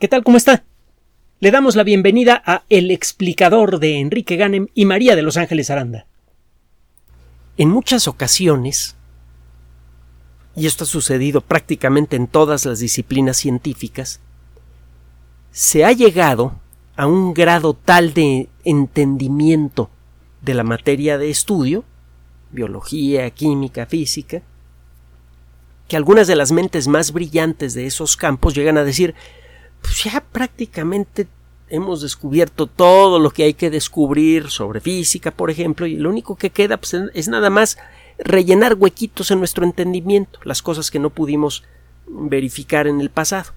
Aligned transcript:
¿Qué 0.00 0.08
tal? 0.08 0.24
¿Cómo 0.24 0.36
está? 0.36 0.64
Le 1.38 1.52
damos 1.52 1.76
la 1.76 1.84
bienvenida 1.84 2.42
a 2.44 2.64
El 2.68 2.90
explicador 2.90 3.78
de 3.78 4.00
Enrique 4.00 4.34
Ganem 4.34 4.66
y 4.74 4.86
María 4.86 5.14
de 5.14 5.22
Los 5.22 5.36
Ángeles 5.36 5.70
Aranda. 5.70 6.06
En 7.56 7.70
muchas 7.70 8.08
ocasiones, 8.08 8.96
y 10.56 10.66
esto 10.66 10.82
ha 10.82 10.88
sucedido 10.88 11.42
prácticamente 11.42 12.16
en 12.16 12.26
todas 12.26 12.66
las 12.66 12.80
disciplinas 12.80 13.36
científicas, 13.36 14.20
se 15.52 15.84
ha 15.84 15.92
llegado 15.92 16.60
a 16.96 17.06
un 17.06 17.32
grado 17.32 17.74
tal 17.74 18.14
de 18.14 18.48
entendimiento 18.64 19.90
de 20.42 20.54
la 20.54 20.64
materia 20.64 21.18
de 21.18 21.30
estudio, 21.30 21.84
biología, 22.50 23.30
química, 23.30 23.86
física, 23.86 24.42
que 25.86 25.96
algunas 25.96 26.26
de 26.26 26.34
las 26.34 26.50
mentes 26.50 26.88
más 26.88 27.12
brillantes 27.12 27.74
de 27.74 27.86
esos 27.86 28.16
campos 28.16 28.54
llegan 28.56 28.76
a 28.76 28.84
decir 28.84 29.14
pues 29.84 30.04
ya 30.04 30.24
prácticamente 30.32 31.28
hemos 31.68 32.00
descubierto 32.00 32.66
todo 32.66 33.18
lo 33.18 33.30
que 33.30 33.44
hay 33.44 33.54
que 33.54 33.70
descubrir 33.70 34.50
sobre 34.50 34.80
física, 34.80 35.30
por 35.30 35.50
ejemplo, 35.50 35.86
y 35.86 35.96
lo 35.96 36.08
único 36.08 36.36
que 36.36 36.50
queda 36.50 36.78
pues, 36.78 36.94
es 37.12 37.28
nada 37.28 37.50
más 37.50 37.76
rellenar 38.18 38.74
huequitos 38.74 39.30
en 39.30 39.40
nuestro 39.40 39.64
entendimiento, 39.64 40.38
las 40.44 40.62
cosas 40.62 40.90
que 40.90 40.98
no 40.98 41.10
pudimos 41.10 41.64
verificar 42.06 42.86
en 42.86 43.00
el 43.00 43.10
pasado. 43.10 43.52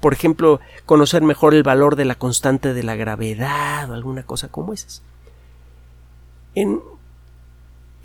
Por 0.00 0.14
ejemplo, 0.14 0.60
conocer 0.86 1.22
mejor 1.22 1.54
el 1.54 1.62
valor 1.62 1.96
de 1.96 2.04
la 2.06 2.14
constante 2.14 2.72
de 2.72 2.82
la 2.82 2.96
gravedad 2.96 3.90
o 3.90 3.94
alguna 3.94 4.22
cosa 4.22 4.48
como 4.48 4.72
esas. 4.72 5.02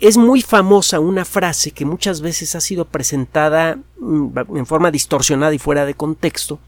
es 0.00 0.16
muy 0.18 0.42
famosa 0.42 1.00
una 1.00 1.24
frase 1.24 1.70
que 1.70 1.86
muchas 1.86 2.20
veces 2.20 2.54
ha 2.54 2.60
sido 2.60 2.84
presentada 2.84 3.78
mm, 3.98 4.56
en 4.56 4.66
forma 4.66 4.90
distorsionada 4.90 5.54
y 5.54 5.58
fuera 5.58 5.86
de 5.86 5.94
contexto, 5.94 6.58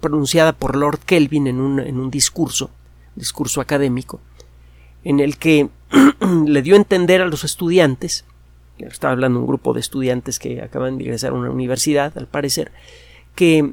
pronunciada 0.00 0.52
por 0.52 0.76
Lord 0.76 1.00
Kelvin 1.00 1.46
en 1.46 1.60
un, 1.60 1.80
en 1.80 1.98
un 1.98 2.10
discurso, 2.10 2.70
discurso 3.14 3.60
académico, 3.60 4.20
en 5.04 5.20
el 5.20 5.36
que 5.36 5.68
le 6.46 6.62
dio 6.62 6.74
a 6.74 6.78
entender 6.78 7.22
a 7.22 7.26
los 7.26 7.44
estudiantes, 7.44 8.24
estaba 8.78 9.12
hablando 9.12 9.40
un 9.40 9.46
grupo 9.46 9.72
de 9.72 9.80
estudiantes 9.80 10.38
que 10.38 10.62
acaban 10.62 10.98
de 10.98 11.04
ingresar 11.04 11.32
a 11.32 11.34
una 11.34 11.50
universidad, 11.50 12.16
al 12.16 12.26
parecer, 12.26 12.72
que 13.34 13.72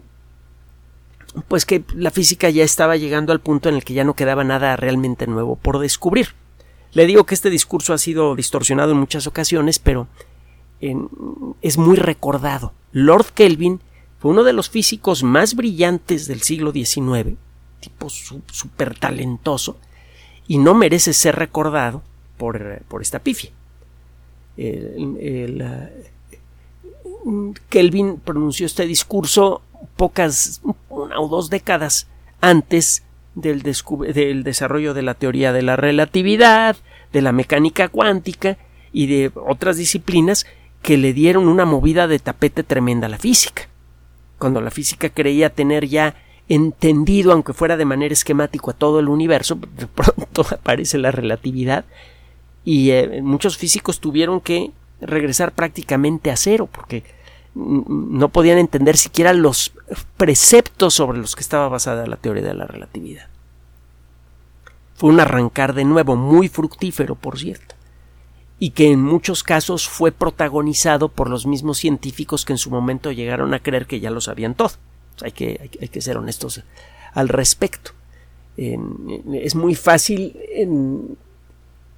pues 1.48 1.66
que 1.66 1.84
la 1.96 2.12
física 2.12 2.50
ya 2.50 2.64
estaba 2.64 2.96
llegando 2.96 3.34
al 3.34 3.40
punto 3.40 3.70
en 3.70 3.76
el 3.76 3.84
que 3.84 3.94
ya 3.94 4.04
no 4.04 4.14
quedaba 4.14 4.44
nada 4.44 4.76
realmente 4.76 5.26
nuevo 5.26 5.56
por 5.56 5.80
descubrir. 5.80 6.36
Le 6.92 7.08
digo 7.08 7.24
que 7.24 7.34
este 7.34 7.50
discurso 7.50 7.94
ha 7.94 7.98
sido 7.98 8.36
distorsionado 8.36 8.92
en 8.92 9.00
muchas 9.00 9.26
ocasiones, 9.26 9.80
pero 9.80 10.08
es 11.62 11.78
muy 11.78 11.96
recordado. 11.96 12.74
Lord 12.92 13.28
Kelvin 13.34 13.80
fue 14.24 14.32
uno 14.32 14.46
de 14.46 14.54
los 14.54 14.70
físicos 14.70 15.22
más 15.22 15.54
brillantes 15.54 16.28
del 16.28 16.44
siglo 16.44 16.72
XIX, 16.72 17.36
tipo 17.82 18.10
súper 18.10 18.98
talentoso, 18.98 19.76
y 20.48 20.60
no 20.60 20.74
merece 20.74 21.12
ser 21.12 21.36
recordado 21.36 22.02
por, 22.38 22.82
esta 23.02 23.20
pifia. 23.20 23.52
Kelvin 27.68 28.22
pronunció 28.24 28.66
este 28.66 28.88
discurso 28.88 29.62
pocas, 29.98 30.62
una 30.88 31.20
o 31.20 31.28
dos 31.28 31.50
décadas 31.50 32.08
antes 32.40 33.04
del, 33.36 33.62
del, 33.62 34.44
desarrollo 34.46 34.94
de 34.94 35.02
la 35.02 35.16
teoría 35.16 35.52
de 35.52 35.64
la 35.64 35.76
relatividad, 35.76 36.78
de 37.12 37.22
la 37.22 37.34
mecánica 37.34 37.90
cuántica 37.90 38.58
y 38.94 39.08
de 39.08 39.34
otras 39.36 39.76
disciplinas 39.76 40.46
que 40.82 40.96
le 40.96 41.12
dieron 41.12 41.50
una 41.50 41.66
movida 41.66 42.08
de 42.08 42.20
tapete 42.20 42.64
tremenda 42.64 43.08
a 43.08 43.10
la 43.10 43.18
física 43.18 43.68
cuando 44.44 44.60
la 44.60 44.72
física 44.72 45.08
creía 45.08 45.52
tener 45.52 45.88
ya 45.88 46.16
entendido, 46.50 47.32
aunque 47.32 47.54
fuera 47.54 47.78
de 47.78 47.86
manera 47.86 48.12
esquemática, 48.12 48.72
a 48.72 48.74
todo 48.74 49.00
el 49.00 49.08
universo, 49.08 49.56
de 49.78 49.88
pronto 49.88 50.46
aparece 50.52 50.98
la 50.98 51.12
relatividad 51.12 51.86
y 52.66 52.92
eh, 52.92 53.22
muchos 53.22 53.56
físicos 53.56 54.02
tuvieron 54.02 54.42
que 54.42 54.72
regresar 55.00 55.54
prácticamente 55.54 56.30
a 56.30 56.36
cero 56.36 56.68
porque 56.70 57.06
no 57.56 58.28
podían 58.28 58.58
entender 58.58 58.98
siquiera 58.98 59.32
los 59.32 59.72
preceptos 60.18 60.94
sobre 60.96 61.20
los 61.20 61.38
que 61.38 61.42
estaba 61.42 61.70
basada 61.70 62.06
la 62.06 62.18
teoría 62.18 62.44
de 62.44 62.54
la 62.54 62.68
relatividad. 62.68 63.28
Fue 64.96 65.10
un 65.10 65.22
arrancar 65.22 65.74
de 65.74 65.86
nuevo 65.86 66.18
muy 66.18 66.50
fructífero, 66.50 67.16
por 67.16 67.40
cierto 67.40 67.76
y 68.64 68.70
que 68.70 68.90
en 68.94 69.04
muchos 69.04 69.44
casos 69.44 69.90
fue 69.90 70.14
protagonizado 70.14 71.10
por 71.10 71.30
los 71.30 71.46
mismos 71.46 71.80
científicos 71.80 72.46
que 72.46 72.54
en 72.54 72.58
su 72.58 72.72
momento 72.72 73.12
llegaron 73.12 73.54
a 73.54 73.60
creer 73.60 73.88
que 73.88 74.00
ya 74.00 74.10
lo 74.10 74.22
sabían 74.22 74.56
todo. 74.56 74.72
Hay 75.22 75.34
que, 75.34 75.70
hay, 75.82 75.90
que 75.90 76.00
ser 76.00 76.16
honestos 76.16 76.64
al 77.14 77.28
respecto. 77.28 77.92
es 78.56 79.56
muy 79.56 79.76
fácil 79.76 80.38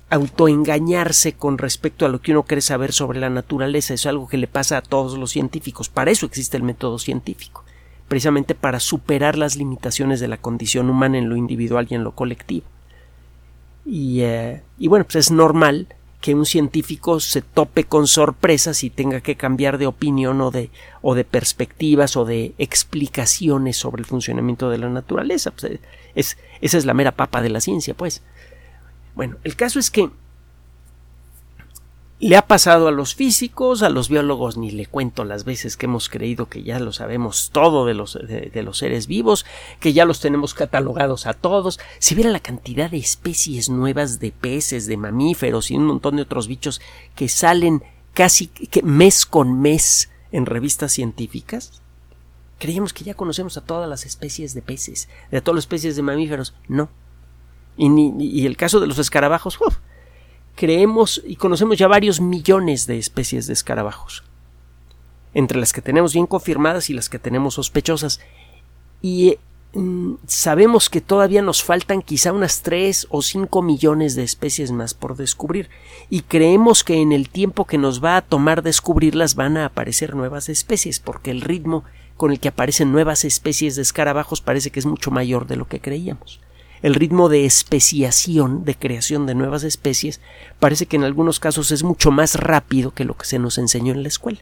autoengañarse 0.10 1.34
con 1.34 1.60
respecto 1.60 2.04
a 2.04 2.10
lo 2.10 2.20
que 2.20 2.32
uno 2.32 2.42
cree 2.42 2.62
saber 2.62 2.94
sobre 2.94 3.20
la 3.20 3.30
naturaleza. 3.30 3.94
Eso 3.94 4.10
es 4.10 4.14
algo 4.14 4.28
que 4.28 4.38
le 4.38 4.48
pasa 4.48 4.78
a 4.78 4.82
todos 4.82 5.20
los 5.20 5.30
científicos. 5.30 5.90
Para 5.90 6.10
eso 6.10 6.26
existe 6.26 6.58
el 6.58 6.64
método 6.64 6.98
científico. 6.98 7.64
Precisamente 8.08 8.56
para 8.56 8.80
superar 8.80 9.38
las 9.38 9.56
limitaciones 9.56 10.20
de 10.20 10.30
la 10.30 10.38
condición 10.38 10.90
humana 10.90 11.20
en 11.20 11.30
lo 11.30 11.36
individual 11.36 11.86
y 11.92 11.94
en 11.94 12.04
lo 12.04 12.16
colectivo. 12.16 12.66
Y, 13.86 14.22
eh, 14.22 14.64
y 14.80 14.88
bueno, 14.88 15.06
pues 15.06 15.28
es 15.28 15.32
normal 15.32 15.90
que 16.26 16.34
un 16.34 16.48
científico 16.48 17.20
se 17.20 17.44
tope 17.44 17.84
con 17.84 18.08
sorpresas 18.08 18.84
y 18.84 18.90
tenga 18.90 19.22
que 19.22 19.36
cambiar 19.36 19.78
de 19.78 19.86
opinión 19.86 20.42
o 20.42 20.50
de, 20.50 20.72
o 21.04 21.14
de 21.14 21.24
perspectivas 21.24 22.18
o 22.18 22.26
de 22.26 22.56
explicaciones 22.58 23.78
sobre 23.78 24.00
el 24.00 24.08
funcionamiento 24.08 24.72
de 24.72 24.80
la 24.80 24.90
naturaleza. 24.90 25.52
Pues, 25.52 25.80
es, 26.16 26.40
esa 26.62 26.78
es 26.80 26.86
la 26.86 26.96
mera 26.96 27.12
papa 27.12 27.44
de 27.44 27.50
la 27.50 27.62
ciencia, 27.62 27.94
pues. 27.94 28.24
Bueno, 29.14 29.36
el 29.44 29.56
caso 29.56 29.78
es 29.78 29.92
que 29.92 30.10
le 32.20 32.38
ha 32.38 32.48
pasado 32.48 32.88
a 32.88 32.92
los 32.92 33.14
físicos, 33.14 33.84
a 33.84 33.90
los 33.90 34.08
biólogos, 34.08 34.58
ni 34.58 34.72
le 34.72 34.86
cuento 34.86 35.26
las 35.26 35.44
veces 35.44 35.76
que 35.76 35.86
hemos 35.86 36.08
creído 36.08 36.48
que 36.48 36.64
ya 36.64 36.80
lo 36.80 36.94
sabemos 36.94 37.50
todo 37.52 37.86
de 37.86 37.94
los, 37.94 38.14
de, 38.14 38.64
los 38.64 38.78
seres 38.78 39.08
vivos, 39.08 39.46
que 39.82 39.92
ya 39.92 40.06
los 40.06 40.22
tenemos 40.22 40.54
catalogados 40.54 41.28
a 41.28 41.34
todos. 41.34 41.80
Si 42.00 42.16
viera 42.16 42.32
la 42.32 42.40
cantidad 42.40 42.90
de 42.90 42.98
especies 42.98 43.70
nuevas 43.70 44.20
de 44.20 44.32
peces, 44.32 44.88
de 44.88 44.96
mamíferos 44.96 45.70
y 45.72 45.76
un 45.76 45.86
montón 45.86 46.16
de 46.16 46.22
otros 46.22 46.48
bichos 46.48 46.80
que 47.16 47.28
salen 47.28 47.84
casi 48.14 48.48
que 48.48 48.82
mes 48.82 49.26
con 49.26 49.62
mes 49.62 50.10
en 50.32 50.46
revistas 50.46 50.94
científicas, 50.94 51.82
creíamos 52.60 52.94
que 52.94 53.04
ya 53.04 53.14
conocemos 53.14 53.58
a 53.58 53.62
todas 53.62 53.90
las 53.90 54.06
especies 54.06 54.54
de 54.54 54.62
peces, 54.62 55.10
de 55.32 55.42
todas 55.42 55.56
las 55.56 55.64
especies 55.64 55.98
de 55.98 56.02
mamíferos. 56.02 56.56
No. 56.70 56.90
Y, 57.76 57.90
ni, 57.90 58.14
y 58.18 58.46
el 58.46 58.56
caso 58.56 58.80
de 58.80 58.88
los 58.88 59.00
escarabajos, 59.00 59.58
creemos 60.56 61.22
y 61.26 61.36
conocemos 61.36 61.78
ya 61.78 61.88
varios 61.88 62.22
millones 62.22 62.88
de 62.88 62.98
especies 62.98 63.48
de 63.48 63.54
escarabajos, 63.54 64.24
entre 65.34 65.60
las 65.60 65.74
que 65.74 65.82
tenemos 65.82 66.14
bien 66.14 66.26
confirmadas 66.26 66.90
y 66.90 66.94
las 66.94 67.10
que 67.10 67.20
tenemos 67.20 67.56
sospechosas. 67.56 68.22
Y 69.02 69.38
mm, 69.74 70.14
sabemos 70.26 70.90
que 70.90 71.02
todavía 71.02 71.42
nos 71.42 71.62
faltan 71.62 72.02
quizá 72.02 72.32
unas 72.32 72.62
3 72.62 73.08
o 73.10 73.22
5 73.22 73.62
millones 73.62 74.16
de 74.16 74.24
especies 74.24 74.72
más 74.72 74.94
por 74.94 75.18
descubrir, 75.18 75.70
y 76.10 76.22
creemos 76.22 76.84
que 76.84 77.02
en 77.02 77.12
el 77.12 77.30
tiempo 77.30 77.66
que 77.66 77.78
nos 77.78 78.04
va 78.04 78.18
a 78.18 78.22
tomar 78.22 78.64
descubrirlas 78.64 79.36
van 79.36 79.58
a 79.58 79.66
aparecer 79.66 80.16
nuevas 80.16 80.50
especies, 80.50 81.00
porque 81.00 81.32
el 81.32 81.42
ritmo 81.42 81.84
con 82.16 82.32
el 82.32 82.40
que 82.40 82.48
aparecen 82.48 82.94
nuevas 82.94 83.26
especies 83.26 83.76
de 83.76 83.82
escarabajos 83.82 84.40
parece 84.40 84.72
que 84.72 84.80
es 84.80 84.86
mucho 84.86 85.12
mayor 85.12 85.48
de 85.48 85.58
lo 85.58 85.68
que 85.68 85.82
creíamos 85.82 86.40
el 86.86 86.94
ritmo 86.94 87.30
de 87.30 87.46
especiación, 87.46 88.64
de 88.64 88.76
creación 88.76 89.26
de 89.26 89.34
nuevas 89.34 89.64
especies, 89.64 90.22
parece 90.60 90.86
que 90.86 90.98
en 90.98 91.04
algunos 91.04 91.40
casos 91.40 91.72
es 91.72 91.82
mucho 91.82 92.12
más 92.12 92.36
rápido 92.36 92.92
que 92.92 93.06
lo 93.06 93.18
que 93.18 93.26
se 93.26 93.40
nos 93.40 93.58
enseñó 93.58 93.92
en 93.92 94.04
la 94.04 94.08
escuela. 94.08 94.38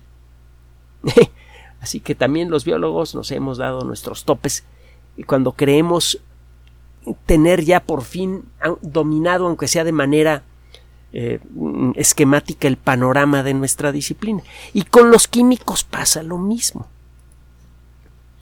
Así 1.80 2.02
que 2.02 2.16
también 2.16 2.52
los 2.52 2.66
biólogos 2.66 3.16
nos 3.16 3.32
hemos 3.32 3.60
dado 3.60 3.86
nuestros 3.86 4.26
topes 4.26 4.66
y 5.16 5.24
cuando 5.24 5.54
creemos 5.54 6.20
tener 7.26 7.64
ya 7.64 7.82
por 7.82 8.04
fin 8.04 8.44
dominado, 8.82 9.48
aunque 9.48 9.70
sea 9.70 9.86
de 9.86 9.94
manera 9.94 10.44
eh, 11.14 11.40
esquemática, 11.96 12.68
el 12.68 12.76
panorama 12.76 13.44
de 13.44 13.54
nuestra 13.54 13.94
disciplina. 13.94 14.44
Y 14.74 14.84
con 14.84 15.12
los 15.12 15.30
químicos 15.30 15.86
pasa 15.86 16.24
lo 16.24 16.38
mismo. 16.38 16.88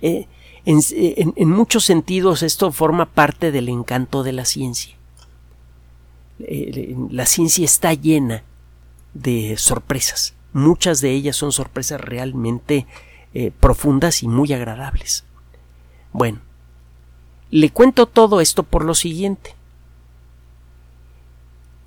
Eh, 0.01 0.25
en, 0.65 1.49
muchos 1.49 1.85
sentidos 1.85 2.43
esto 2.43 2.71
forma 2.71 3.05
parte 3.05 3.51
del 3.51 3.69
encanto 3.69 4.23
de 4.23 4.33
la 4.33 4.45
ciencia. 4.45 4.95
La 7.09 7.25
ciencia 7.25 7.65
está 7.65 7.93
llena 7.93 8.43
de 9.13 9.55
sorpresas. 9.57 10.33
Muchas 10.53 11.01
de 11.01 11.11
ellas 11.11 11.35
son 11.35 11.51
sorpresas 11.51 12.01
realmente 12.01 12.87
eh, 13.33 13.51
profundas 13.59 14.23
y 14.23 14.27
muy 14.27 14.51
agradables. 14.53 15.23
Bueno, 16.11 16.39
le 17.49 17.69
cuento 17.69 18.05
todo 18.05 18.41
esto 18.41 18.63
por 18.63 18.83
lo 18.83 18.95
siguiente. 18.95 19.55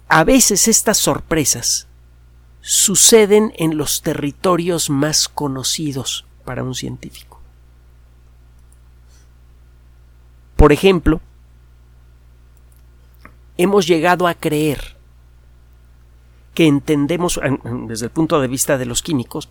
A 0.09 0.25
veces 0.25 0.69
estas 0.69 0.99
sorpresas 0.99 1.87
suceden 2.61 3.53
en 3.56 3.77
los 3.77 4.03
territorios 4.03 4.88
más 4.88 5.29
conocidos 5.29 6.25
para 6.44 6.62
un 6.62 6.75
científico. 6.75 7.34
Por 10.65 10.73
ejemplo, 10.73 11.21
hemos 13.59 13.87
llegado 13.87 14.27
a 14.27 14.33
creer 14.33 14.97
que 16.55 16.67
entendemos, 16.67 17.39
desde 17.87 18.07
el 18.07 18.11
punto 18.11 18.41
de 18.41 18.49
vista 18.49 18.79
de 18.79 18.87
los 18.87 19.03
químicos, 19.03 19.47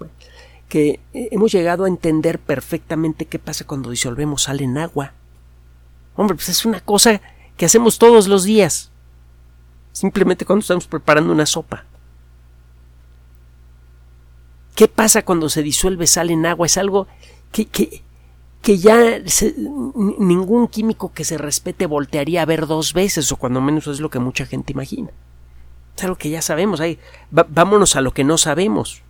que 0.68 1.00
hemos 1.14 1.52
llegado 1.52 1.86
a 1.86 1.88
entender 1.88 2.40
perfectamente 2.40 3.28
qué 3.28 3.38
pasa 3.38 3.68
cuando 3.68 3.92
disolvemos 3.92 4.42
sal 4.42 4.60
en 4.62 4.76
agua. 4.80 5.14
Hombre, 6.16 6.34
pues 6.34 6.50
es 6.50 6.66
una 6.66 6.80
cosa 6.80 7.22
que 7.58 7.68
hacemos 7.68 8.00
todos 8.00 8.28
los 8.28 8.44
días. 8.44 8.90
Simplemente 9.92 10.46
cuando 10.46 10.62
estamos 10.62 10.88
preparando 10.88 11.32
una 11.32 11.46
sopa. 11.46 11.86
¿Qué 14.74 14.88
pasa 14.88 15.24
cuando 15.24 15.48
se 15.48 15.62
disuelve 15.62 16.08
sal 16.08 16.32
en 16.32 16.48
agua? 16.48 16.66
Es 16.66 16.80
algo 16.80 17.06
que, 17.52 17.68
que, 17.68 18.02
ya 18.66 19.20
ningún 19.96 20.68
químico 20.68 21.12
que 21.14 21.26
se 21.26 21.38
respete 21.38 21.86
voltearía 21.86 22.42
a 22.42 22.46
ver 22.46 22.66
dos 22.66 22.94
veces, 22.94 23.32
o 23.32 23.36
cuando 23.36 23.62
menos 23.62 23.88
es 23.88 24.00
lo 24.00 24.10
que 24.10 24.20
mucha 24.20 24.46
gente 24.46 24.72
imagina. 24.72 25.10
Es 25.98 26.04
algo 26.04 26.16
que 26.16 26.30
ya 26.30 26.42
sabemos. 26.42 26.80
Ahí, 26.80 26.98
vámonos 27.30 27.96
a 27.96 28.02
lo 28.02 28.12
que 28.12 28.24
no 28.24 28.38
sabemos. 28.38 29.02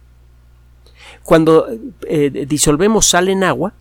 Cuando 1.24 1.68
eh, 2.08 2.46
disolvemos 2.48 3.06
sal 3.06 3.30
en 3.30 3.44
agua, 3.44 3.74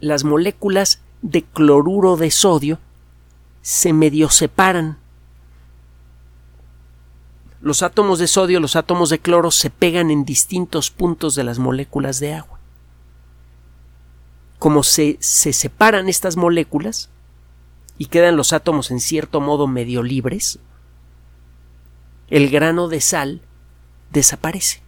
las 0.00 0.24
moléculas 0.24 1.00
de 1.22 1.42
cloruro 1.42 2.16
de 2.16 2.30
sodio 2.30 2.78
se 3.62 3.92
medio 3.92 4.30
separan 4.30 4.96
los 7.60 7.82
átomos 7.82 8.18
de 8.18 8.26
sodio, 8.26 8.58
los 8.58 8.74
átomos 8.74 9.10
de 9.10 9.18
cloro 9.18 9.50
se 9.50 9.68
pegan 9.68 10.10
en 10.10 10.24
distintos 10.24 10.90
puntos 10.90 11.34
de 11.34 11.44
las 11.44 11.58
moléculas 11.58 12.18
de 12.18 12.32
agua. 12.32 12.59
Como 14.60 14.84
se, 14.84 15.16
se 15.18 15.52
separan 15.52 16.08
estas 16.08 16.36
moléculas 16.36 17.10
y 17.98 18.06
quedan 18.06 18.36
los 18.36 18.52
átomos 18.52 18.92
en 18.92 19.00
cierto 19.00 19.40
modo 19.40 19.66
medio 19.66 20.04
libres, 20.04 20.60
el 22.28 22.48
grano 22.48 22.86
de 22.86 23.00
sal 23.00 23.40
desaparece. 24.12 24.82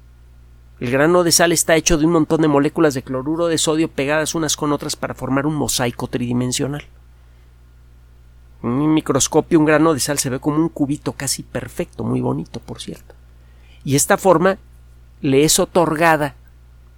El 0.79 0.91
grano 0.91 1.25
de 1.25 1.33
sal 1.33 1.53
está 1.53 1.75
hecho 1.75 1.97
de 1.97 2.07
un 2.07 2.13
montón 2.13 2.43
de 2.43 2.49
moléculas 2.49 2.95
de 2.95 3.03
cloruro 3.03 3.47
de 3.47 3.59
sodio 3.59 3.89
pegadas 3.89 4.35
unas 4.35 4.57
con 4.57 4.73
otras 4.73 4.95
para 4.95 5.15
formar 5.15 5.47
un 5.47 5.55
mosaico 5.55 6.07
tridimensional. 6.07 6.85
En 8.63 8.71
un 8.71 8.95
microscopio 8.95 9.59
un 9.59 9.65
grano 9.65 9.95
de 9.95 10.01
sal 10.01 10.19
se 10.19 10.31
ve 10.31 10.39
como 10.39 10.59
un 10.59 10.69
cubito 10.69 11.13
casi 11.15 11.43
perfecto, 11.43 12.05
muy 12.05 12.21
bonito, 12.21 12.61
por 12.61 12.81
cierto. 12.81 13.15
Y 13.85 13.97
esta 13.97 14.19
forma 14.19 14.59
le 15.21 15.45
es 15.45 15.59
otorgada 15.59 16.35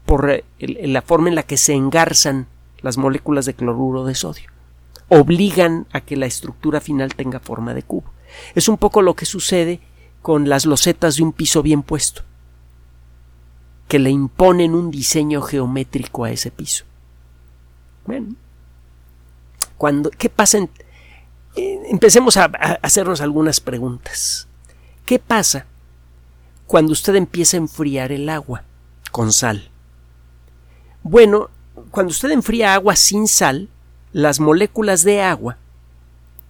por 0.06 0.28
eh, 0.30 0.44
la 0.58 1.02
forma 1.02 1.28
en 1.28 1.34
la 1.34 1.44
que 1.44 1.56
se 1.56 1.72
engarzan 1.72 2.46
las 2.84 2.98
moléculas 2.98 3.46
de 3.46 3.54
cloruro 3.54 4.04
de 4.04 4.14
sodio. 4.14 4.50
Obligan 5.08 5.86
a 5.92 6.02
que 6.02 6.16
la 6.16 6.26
estructura 6.26 6.80
final 6.80 7.14
tenga 7.14 7.40
forma 7.40 7.72
de 7.72 7.82
cubo. 7.82 8.12
Es 8.54 8.68
un 8.68 8.76
poco 8.76 9.00
lo 9.00 9.14
que 9.14 9.24
sucede 9.24 9.80
con 10.20 10.48
las 10.48 10.66
losetas 10.66 11.16
de 11.16 11.22
un 11.22 11.32
piso 11.32 11.62
bien 11.62 11.82
puesto, 11.82 12.22
que 13.88 13.98
le 13.98 14.10
imponen 14.10 14.74
un 14.74 14.90
diseño 14.90 15.40
geométrico 15.40 16.24
a 16.24 16.30
ese 16.30 16.50
piso. 16.50 16.84
Bueno, 18.06 18.34
cuando, 19.78 20.10
¿qué 20.10 20.28
pasa 20.28 20.58
eh, 21.56 21.80
empecemos 21.86 22.36
a, 22.36 22.44
hacernos 22.82 23.22
algunas 23.22 23.60
preguntas. 23.60 24.46
¿Qué 25.06 25.18
pasa 25.18 25.66
cuando 26.66 26.92
usted 26.92 27.14
empieza 27.14 27.56
a 27.56 27.60
enfriar 27.60 28.12
el 28.12 28.28
agua 28.28 28.64
con 29.10 29.32
sal? 29.32 29.70
Bueno, 31.02 31.50
cuando 31.94 32.10
usted 32.10 32.32
enfría 32.32 32.74
agua 32.74 32.96
sin 32.96 33.28
sal, 33.28 33.68
las 34.12 34.40
moléculas 34.40 35.04
de 35.04 35.22
agua 35.22 35.58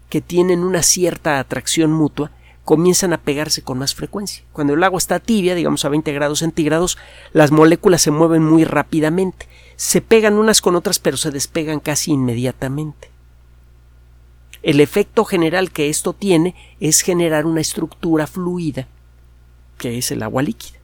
que 0.08 0.22
tienen 0.22 0.60
una 0.60 0.82
cierta 0.82 1.38
atracción 1.38 1.92
mutua 1.92 2.30
comienzan 2.64 3.12
a 3.12 3.18
pegarse 3.18 3.60
con 3.60 3.76
más 3.76 3.94
frecuencia. 3.94 4.42
Cuando 4.54 4.72
el 4.72 4.82
agua 4.82 4.96
está 4.96 5.20
tibia, 5.20 5.54
digamos 5.54 5.84
a 5.84 5.90
20 5.90 6.10
grados 6.14 6.38
centígrados, 6.38 6.96
las 7.34 7.50
moléculas 7.50 8.00
se 8.00 8.10
mueven 8.10 8.42
muy 8.42 8.64
rápidamente. 8.64 9.46
Se 9.76 10.00
pegan 10.00 10.38
unas 10.38 10.62
con 10.62 10.76
otras, 10.76 10.98
pero 10.98 11.18
se 11.18 11.30
despegan 11.30 11.78
casi 11.78 12.12
inmediatamente. 12.12 13.10
El 14.62 14.80
efecto 14.80 15.26
general 15.26 15.72
que 15.72 15.90
esto 15.90 16.14
tiene 16.14 16.54
es 16.80 17.02
generar 17.02 17.44
una 17.44 17.60
estructura 17.60 18.26
fluida, 18.26 18.88
que 19.76 19.98
es 19.98 20.10
el 20.10 20.22
agua 20.22 20.42
líquida, 20.42 20.78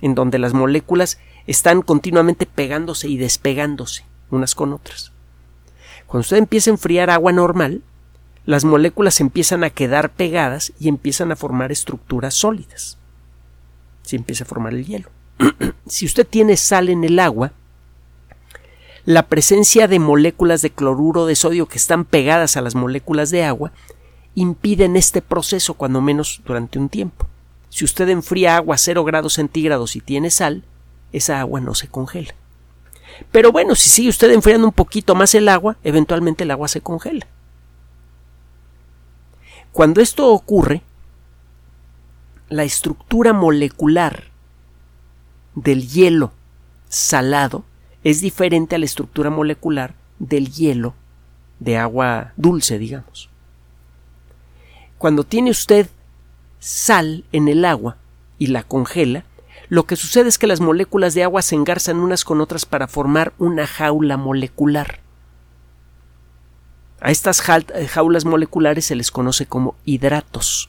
en 0.00 0.16
donde 0.16 0.40
las 0.40 0.54
moléculas 0.54 1.20
están 1.50 1.82
continuamente 1.82 2.46
pegándose 2.46 3.08
y 3.08 3.16
despegándose 3.16 4.04
unas 4.30 4.54
con 4.54 4.72
otras. 4.72 5.10
Cuando 6.06 6.20
usted 6.20 6.36
empieza 6.36 6.70
a 6.70 6.74
enfriar 6.74 7.10
agua 7.10 7.32
normal, 7.32 7.82
las 8.46 8.64
moléculas 8.64 9.20
empiezan 9.20 9.64
a 9.64 9.70
quedar 9.70 10.10
pegadas 10.10 10.72
y 10.78 10.88
empiezan 10.88 11.32
a 11.32 11.36
formar 11.36 11.72
estructuras 11.72 12.34
sólidas. 12.34 12.98
Se 14.02 14.14
empieza 14.14 14.44
a 14.44 14.46
formar 14.46 14.74
el 14.74 14.86
hielo. 14.86 15.08
si 15.88 16.06
usted 16.06 16.24
tiene 16.24 16.56
sal 16.56 16.88
en 16.88 17.02
el 17.02 17.18
agua, 17.18 17.52
la 19.04 19.26
presencia 19.26 19.88
de 19.88 19.98
moléculas 19.98 20.62
de 20.62 20.70
cloruro 20.70 21.26
de 21.26 21.34
sodio 21.34 21.66
que 21.66 21.78
están 21.78 22.04
pegadas 22.04 22.56
a 22.56 22.60
las 22.60 22.76
moléculas 22.76 23.30
de 23.30 23.42
agua 23.42 23.72
impiden 24.36 24.94
este 24.94 25.20
proceso 25.20 25.74
cuando 25.74 26.00
menos 26.00 26.42
durante 26.46 26.78
un 26.78 26.88
tiempo. 26.88 27.26
Si 27.70 27.84
usted 27.84 28.08
enfría 28.08 28.56
agua 28.56 28.76
a 28.76 28.78
0 28.78 29.02
grados 29.02 29.32
centígrados 29.32 29.96
y 29.96 30.00
tiene 30.00 30.30
sal, 30.30 30.62
esa 31.12 31.40
agua 31.40 31.60
no 31.60 31.74
se 31.74 31.88
congela. 31.88 32.34
Pero 33.32 33.52
bueno, 33.52 33.74
si 33.74 33.90
sigue 33.90 34.08
usted 34.08 34.30
enfriando 34.30 34.66
un 34.66 34.72
poquito 34.72 35.14
más 35.14 35.34
el 35.34 35.48
agua, 35.48 35.76
eventualmente 35.84 36.44
el 36.44 36.50
agua 36.50 36.68
se 36.68 36.80
congela. 36.80 37.26
Cuando 39.72 40.00
esto 40.00 40.28
ocurre, 40.28 40.82
la 42.48 42.64
estructura 42.64 43.32
molecular 43.32 44.24
del 45.54 45.88
hielo 45.88 46.32
salado 46.88 47.64
es 48.02 48.20
diferente 48.20 48.74
a 48.74 48.78
la 48.78 48.84
estructura 48.84 49.30
molecular 49.30 49.94
del 50.18 50.50
hielo 50.50 50.94
de 51.60 51.76
agua 51.76 52.32
dulce, 52.36 52.78
digamos. 52.78 53.28
Cuando 54.98 55.24
tiene 55.24 55.50
usted 55.50 55.88
sal 56.58 57.24
en 57.32 57.48
el 57.48 57.64
agua 57.64 57.96
y 58.38 58.48
la 58.48 58.62
congela, 58.62 59.24
lo 59.70 59.84
que 59.84 59.96
sucede 59.96 60.28
es 60.28 60.36
que 60.36 60.46
las 60.46 60.60
moléculas 60.60 61.14
de 61.14 61.24
agua 61.24 61.40
se 61.40 61.54
engarzan 61.54 61.98
unas 61.98 62.24
con 62.24 62.42
otras 62.42 62.66
para 62.66 62.86
formar 62.86 63.32
una 63.38 63.66
jaula 63.66 64.18
molecular. 64.18 65.00
A 67.00 67.10
estas 67.10 67.40
jaulas 67.40 68.26
moleculares 68.26 68.84
se 68.84 68.94
les 68.94 69.10
conoce 69.10 69.46
como 69.46 69.74
hidratos 69.86 70.68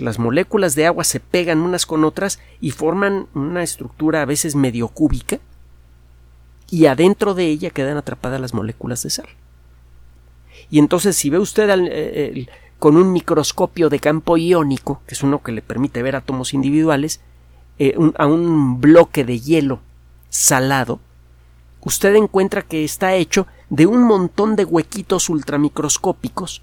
las 0.00 0.18
moléculas 0.18 0.74
de 0.74 0.86
agua 0.86 1.04
se 1.04 1.20
pegan 1.20 1.60
unas 1.60 1.86
con 1.86 2.04
otras 2.04 2.40
y 2.60 2.70
forman 2.70 3.26
una 3.34 3.62
estructura 3.62 4.22
a 4.22 4.26
veces 4.26 4.54
medio 4.54 4.88
cúbica 4.88 5.38
y 6.70 6.86
adentro 6.86 7.34
de 7.34 7.46
ella 7.46 7.70
quedan 7.70 7.96
atrapadas 7.96 8.40
las 8.40 8.54
moléculas 8.54 9.02
de 9.02 9.10
sal. 9.10 9.28
Y 10.70 10.78
entonces 10.78 11.16
si 11.16 11.30
ve 11.30 11.38
usted 11.38 11.68
eh, 11.68 12.46
con 12.80 12.96
un 12.96 13.12
microscopio 13.12 13.90
de 13.90 14.00
campo 14.00 14.38
iónico, 14.38 15.02
que 15.06 15.14
es 15.14 15.22
uno 15.22 15.42
que 15.42 15.52
le 15.52 15.60
permite 15.60 16.02
ver 16.02 16.16
átomos 16.16 16.54
individuales, 16.54 17.20
eh, 17.78 17.94
a 18.16 18.26
un 18.26 18.80
bloque 18.80 19.22
de 19.24 19.38
hielo 19.38 19.80
salado, 20.30 20.98
usted 21.82 22.14
encuentra 22.14 22.62
que 22.62 22.82
está 22.82 23.14
hecho 23.14 23.46
de 23.68 23.86
un 23.86 24.02
montón 24.02 24.56
de 24.56 24.64
huequitos 24.64 25.28
ultramicroscópicos 25.28 26.62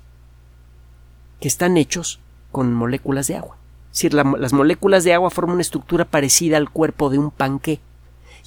que 1.40 1.48
están 1.48 1.78
hechos 1.78 2.20
con 2.52 2.74
moléculas 2.74 3.28
de 3.28 3.36
agua. 3.36 3.56
Es 3.92 4.00
decir, 4.00 4.14
las 4.16 4.54
moléculas 4.54 5.04
de 5.04 5.14
agua 5.14 5.30
forman 5.30 5.56
una 5.56 5.62
estructura 5.62 6.04
parecida 6.04 6.58
al 6.58 6.70
cuerpo 6.72 7.12
de 7.12 7.20
un 7.20 7.30
panqué. 7.30 7.80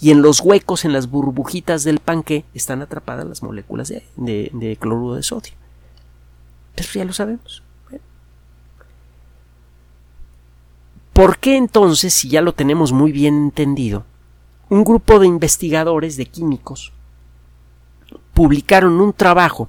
Y 0.01 0.11
en 0.11 0.23
los 0.23 0.41
huecos, 0.41 0.85
en 0.85 0.93
las 0.93 1.09
burbujitas 1.09 1.85
del 1.85 2.01
panqué, 2.01 2.45
están 2.55 2.83
atrapadas 2.83 3.27
las 3.27 3.43
moléculas 3.43 3.89
de, 3.89 4.03
de 4.17 4.77
cloruro 4.77 5.15
de 5.15 5.23
sodio. 5.23 5.60
Eso 6.77 6.99
ya 6.99 7.05
lo 7.05 7.13
sabemos. 7.13 7.63
¿Por 11.13 11.39
qué 11.39 11.57
entonces, 11.57 12.15
si 12.15 12.29
ya 12.29 12.41
lo 12.41 12.55
tenemos 12.55 12.93
muy 12.93 13.13
bien 13.13 13.35
entendido, 13.35 14.05
un 14.71 14.85
grupo 14.85 15.19
de 15.19 15.27
investigadores 15.27 16.17
de 16.17 16.27
químicos 16.27 16.93
publicaron 18.33 19.01
un 19.01 19.13
trabajo 19.13 19.69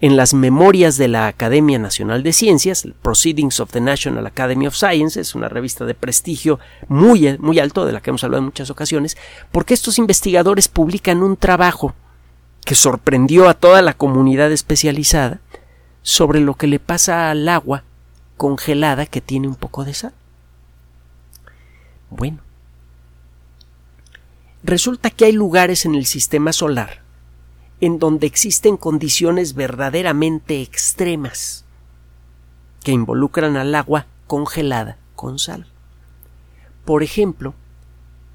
en 0.00 0.16
las 0.16 0.34
memorias 0.34 0.96
de 0.96 1.08
la 1.08 1.26
Academia 1.26 1.78
Nacional 1.78 2.22
de 2.22 2.32
Ciencias, 2.32 2.86
Proceedings 3.02 3.60
of 3.60 3.72
the 3.72 3.80
National 3.80 4.26
Academy 4.26 4.66
of 4.66 4.74
Sciences, 4.74 5.34
una 5.34 5.48
revista 5.48 5.84
de 5.84 5.94
prestigio 5.94 6.58
muy, 6.88 7.36
muy 7.38 7.58
alto 7.58 7.84
de 7.84 7.92
la 7.92 8.00
que 8.00 8.10
hemos 8.10 8.24
hablado 8.24 8.40
en 8.40 8.46
muchas 8.46 8.70
ocasiones, 8.70 9.16
porque 9.52 9.74
estos 9.74 9.98
investigadores 9.98 10.68
publican 10.68 11.22
un 11.22 11.36
trabajo 11.36 11.94
que 12.64 12.74
sorprendió 12.74 13.48
a 13.48 13.54
toda 13.54 13.80
la 13.82 13.94
comunidad 13.94 14.52
especializada 14.52 15.40
sobre 16.06 16.38
lo 16.38 16.54
que 16.54 16.68
le 16.68 16.78
pasa 16.78 17.32
al 17.32 17.48
agua 17.48 17.82
congelada 18.36 19.06
que 19.06 19.20
tiene 19.20 19.48
un 19.48 19.56
poco 19.56 19.84
de 19.84 19.92
sal. 19.92 20.12
Bueno, 22.10 22.38
resulta 24.62 25.10
que 25.10 25.24
hay 25.24 25.32
lugares 25.32 25.84
en 25.84 25.96
el 25.96 26.06
sistema 26.06 26.52
solar 26.52 27.02
en 27.80 27.98
donde 27.98 28.28
existen 28.28 28.76
condiciones 28.76 29.54
verdaderamente 29.54 30.62
extremas 30.62 31.64
que 32.84 32.92
involucran 32.92 33.56
al 33.56 33.74
agua 33.74 34.06
congelada 34.28 34.98
con 35.16 35.40
sal. 35.40 35.66
Por 36.84 37.02
ejemplo, 37.02 37.52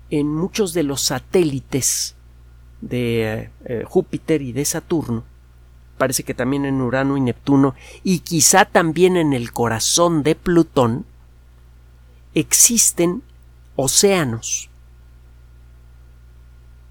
en 0.09 0.27
muchos 0.27 0.73
de 0.73 0.83
los 0.83 1.03
satélites 1.03 2.17
de 2.81 3.49
eh, 3.63 3.83
Júpiter 3.87 4.41
y 4.41 4.51
de 4.51 4.65
Saturno, 4.65 5.23
parece 6.01 6.23
que 6.23 6.33
también 6.33 6.65
en 6.65 6.81
Urano 6.81 7.15
y 7.15 7.21
Neptuno, 7.21 7.75
y 8.03 8.21
quizá 8.21 8.65
también 8.65 9.17
en 9.17 9.33
el 9.33 9.51
corazón 9.51 10.23
de 10.23 10.33
Plutón, 10.33 11.05
existen 12.33 13.21
océanos 13.75 14.71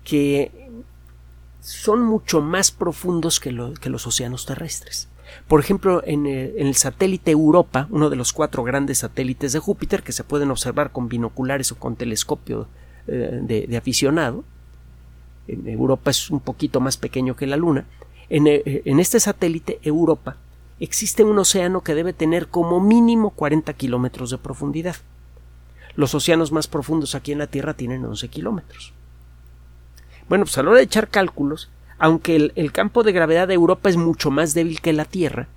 que 0.05 0.52
son 1.61 2.05
mucho 2.05 2.40
más 2.40 2.71
profundos 2.71 3.40
que, 3.40 3.50
los 3.50 4.07
océanos 4.07 4.47
terrestres. 4.47 5.09
Por 5.49 5.59
ejemplo, 5.59 6.05
en 6.07 6.29
el, 6.29 6.76
satélite 6.76 7.33
Europa, 7.33 7.88
uno 7.90 8.11
de 8.11 8.17
los 8.17 8.33
cuatro 8.33 8.62
grandes 8.62 8.99
satélites 8.99 9.52
de 9.52 9.59
Júpiter 9.59 10.05
que 10.05 10.12
se 10.12 10.23
pueden 10.23 10.52
observar 10.52 10.93
con 10.93 11.09
binoculares 11.09 11.73
o 11.73 11.75
con 11.81 11.97
telescopio 11.97 12.69
eh, 13.09 13.40
de, 13.43 13.76
aficionado, 13.76 14.45
en 15.49 15.67
Europa 15.67 16.12
es 16.12 16.31
un 16.31 16.38
poquito 16.38 16.79
más 16.79 16.97
pequeño 16.97 17.35
que 17.35 17.49
la 17.49 17.57
Luna, 17.57 17.87
en, 18.30 18.46
eh, 18.46 18.82
en, 18.84 19.00
este 19.00 19.20
satélite 19.20 19.80
Europa 19.82 20.37
existe 20.78 21.25
un 21.25 21.38
océano 21.38 21.82
que 21.82 21.94
debe 21.94 22.12
tener 22.12 22.49
como 22.49 22.80
mínimo 22.80 23.30
40 23.30 23.72
kilómetros 23.75 24.30
de 24.30 24.38
profundidad. 24.38 24.96
Los 25.96 26.14
océanos 26.14 26.52
más 26.52 26.68
profundos 26.68 27.14
aquí 27.14 27.32
en 27.32 27.38
la 27.38 27.49
Tierra 27.49 27.75
tienen 27.75 28.04
11 28.04 28.28
kilómetros. 28.28 28.94
Bueno, 30.28 30.44
pues 30.44 30.56
a 30.58 30.62
la 30.62 30.70
hora 30.70 30.78
de 30.78 30.84
echar 30.84 31.08
cálculos, 31.08 31.68
aunque 31.99 32.52
el, 32.54 32.72
campo 32.72 33.02
de 33.02 33.12
gravedad 33.12 33.49
de 33.49 33.54
Europa 33.54 33.90
es 33.90 33.96
mucho 33.96 34.30
más 34.30 34.54
débil 34.54 34.80
que 34.80 34.92
la 34.92 35.04
Tierra, 35.04 35.49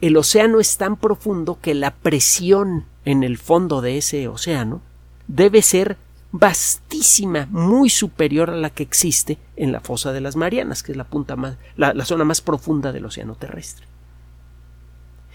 el 0.00 0.16
océano 0.16 0.58
es 0.58 0.78
tan 0.78 0.96
profundo 0.96 1.58
que 1.60 1.74
la 1.74 1.92
presión 1.92 2.86
en 3.04 3.22
el 3.22 3.36
fondo 3.36 3.82
de 3.82 3.98
ese 3.98 4.26
océano 4.26 4.80
debe 5.28 5.60
ser 5.60 5.98
vastísima, 6.32 7.46
muy 7.50 7.90
superior 7.90 8.50
a 8.50 8.56
la 8.56 8.70
que 8.70 8.82
existe 8.82 9.38
en 9.56 9.72
la 9.72 9.80
fosa 9.80 10.12
de 10.12 10.20
las 10.20 10.36
Marianas, 10.36 10.82
que 10.82 10.92
es 10.92 10.98
la 10.98 11.04
punta 11.04 11.36
más, 11.36 11.56
la, 11.76 12.04
zona 12.04 12.24
más 12.24 12.40
profunda 12.40 12.92
del 12.92 13.04
océano 13.04 13.34
terrestre. 13.34 13.86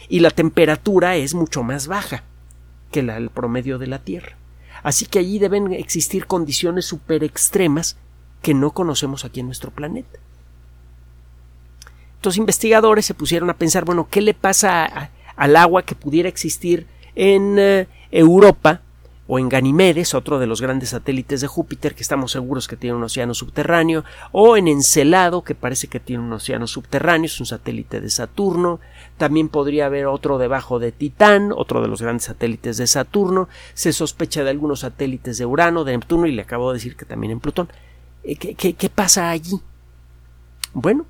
Y 0.08 0.20
la 0.20 0.32
temperatura 0.32 1.16
es 1.16 1.34
mucho 1.34 1.64
más 1.64 1.88
baja 1.88 2.24
que 2.92 3.04
la, 3.04 3.18
el 3.18 3.30
promedio 3.30 3.78
de 3.78 3.88
la 3.88 4.00
Tierra. 4.00 4.38
Así 4.84 5.06
que 5.06 5.20
allí 5.20 5.40
deben 5.40 5.74
existir 5.74 6.28
condiciones 6.28 6.86
super 6.86 7.24
extremas 7.24 7.98
que 8.42 8.54
no 8.54 8.72
conocemos 8.72 9.26
aquí 9.26 9.40
en 9.40 9.48
nuestro 9.48 9.72
planeta. 9.72 10.20
Estos 12.18 12.38
investigadores 12.38 13.06
se 13.06 13.14
pusieron 13.14 13.50
a 13.50 13.58
pensar, 13.58 13.86
bueno, 13.86 14.08
¿qué 14.10 14.22
le 14.22 14.34
pasa 14.34 15.12
al 15.36 15.56
agua 15.56 15.84
que 15.84 15.96
pudiera 15.96 16.30
existir 16.30 16.88
en 17.16 17.58
eh, 17.58 17.88
Europa 18.12 18.82
o 19.28 19.40
en 19.40 19.50
Ganimedes, 19.50 20.14
otro 20.14 20.38
de 20.38 20.46
los 20.46 20.62
grandes 20.62 20.90
satélites 20.90 21.42
de 21.42 21.48
Júpiter, 21.48 21.96
que 21.96 22.04
estamos 22.04 22.32
seguros 22.32 22.68
que 22.68 22.78
tiene 22.78 22.96
un 22.96 23.04
océano 23.04 23.34
subterráneo, 23.34 24.04
o 24.32 24.56
en 24.56 24.68
Encelado, 24.68 25.44
que 25.44 25.56
parece 25.56 25.88
que 25.88 26.00
tiene 26.00 26.24
un 26.24 26.34
océano 26.34 26.68
subterráneo, 26.68 27.26
es 27.26 27.40
un 27.40 27.48
satélite 27.48 28.02
de 28.02 28.10
Saturno, 28.10 28.80
también 29.18 29.50
podría 29.50 29.88
haber 29.88 30.06
otro 30.06 30.38
debajo 30.38 30.78
de 30.78 30.92
Titán, 30.92 31.52
otro 31.56 31.82
de 31.82 31.88
los 31.88 32.02
grandes 32.02 32.26
satélites 32.26 32.78
de 32.78 32.86
Saturno, 32.86 33.50
se 33.74 33.94
sospecha 33.94 34.44
de 34.44 34.52
algunos 34.52 34.82
satélites 34.82 35.38
de 35.38 35.46
Urano, 35.46 35.84
de 35.84 35.94
Neptuno, 35.94 36.28
y 36.28 36.32
le 36.32 36.44
acabo 36.44 36.72
de 36.72 36.78
decir 36.78 36.96
que 36.96 37.06
también 37.06 37.32
en 37.32 37.40
Plutón. 37.40 37.70
Eh, 38.24 38.36
¿Qué, 38.36 38.54
qué, 38.54 38.74
qué 38.74 38.90
pasa 38.90 39.30
allí? 39.32 39.60
Bueno, 40.74 41.06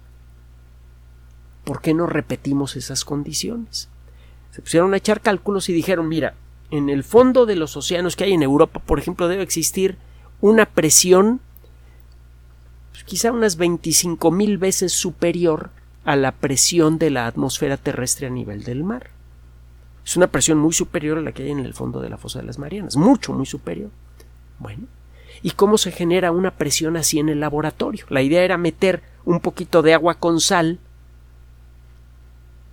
¿por 1.65 1.81
qué 1.81 1.93
no 1.93 2.05
repetimos 2.05 2.77
esas 2.77 3.03
condiciones? 3.03 3.89
Se 4.51 4.61
pusieron 4.61 4.93
a 4.93 4.97
echar 4.97 5.19
cálculos 5.19 5.67
y 5.67 5.73
dijeron, 5.73 6.07
mira, 6.07 6.35
en 6.71 6.89
el 6.89 7.03
fondo 7.03 7.45
de 7.45 7.55
los 7.55 7.77
océanos 7.77 8.15
que 8.15 8.23
hay 8.23 8.33
en 8.33 8.43
Europa, 8.43 8.79
por 8.79 8.99
ejemplo, 8.99 9.27
debe 9.27 9.43
existir 9.43 9.97
una 10.41 10.65
presión 10.65 11.39
pues, 12.91 13.03
quizá 13.03 13.31
unas 13.31 13.57
25 13.57 14.31
mil 14.31 14.57
veces 14.57 14.93
superior 14.93 15.69
a 16.05 16.15
la 16.15 16.31
presión 16.31 16.97
de 16.97 17.09
la 17.09 17.27
atmósfera 17.27 17.77
terrestre 17.77 18.27
a 18.27 18.29
nivel 18.29 18.63
del 18.63 18.83
mar. 18.83 19.09
Es 20.05 20.15
una 20.15 20.27
presión 20.27 20.59
muy 20.59 20.71
superior 20.71 21.17
a 21.17 21.21
la 21.21 21.31
que 21.31 21.43
hay 21.43 21.51
en 21.51 21.59
el 21.59 21.73
fondo 21.73 21.99
de 21.99 22.09
la 22.09 22.17
fosa 22.17 22.39
de 22.39 22.45
las 22.45 22.59
Marianas, 22.59 22.95
mucho, 22.95 23.33
muy 23.33 23.45
superior. 23.45 23.89
Bueno, 24.59 24.83
¿y 25.41 25.51
cómo 25.51 25.77
se 25.77 25.91
genera 25.91 26.31
una 26.31 26.51
presión 26.51 26.95
así 26.95 27.19
en 27.19 27.29
el 27.29 27.39
laboratorio? 27.39 28.05
La 28.09 28.21
idea 28.21 28.43
era 28.43 28.57
meter 28.57 29.01
un 29.25 29.39
poquito 29.39 29.81
de 29.81 29.93
agua 29.93 30.15
con 30.15 30.39
sal 30.39 30.79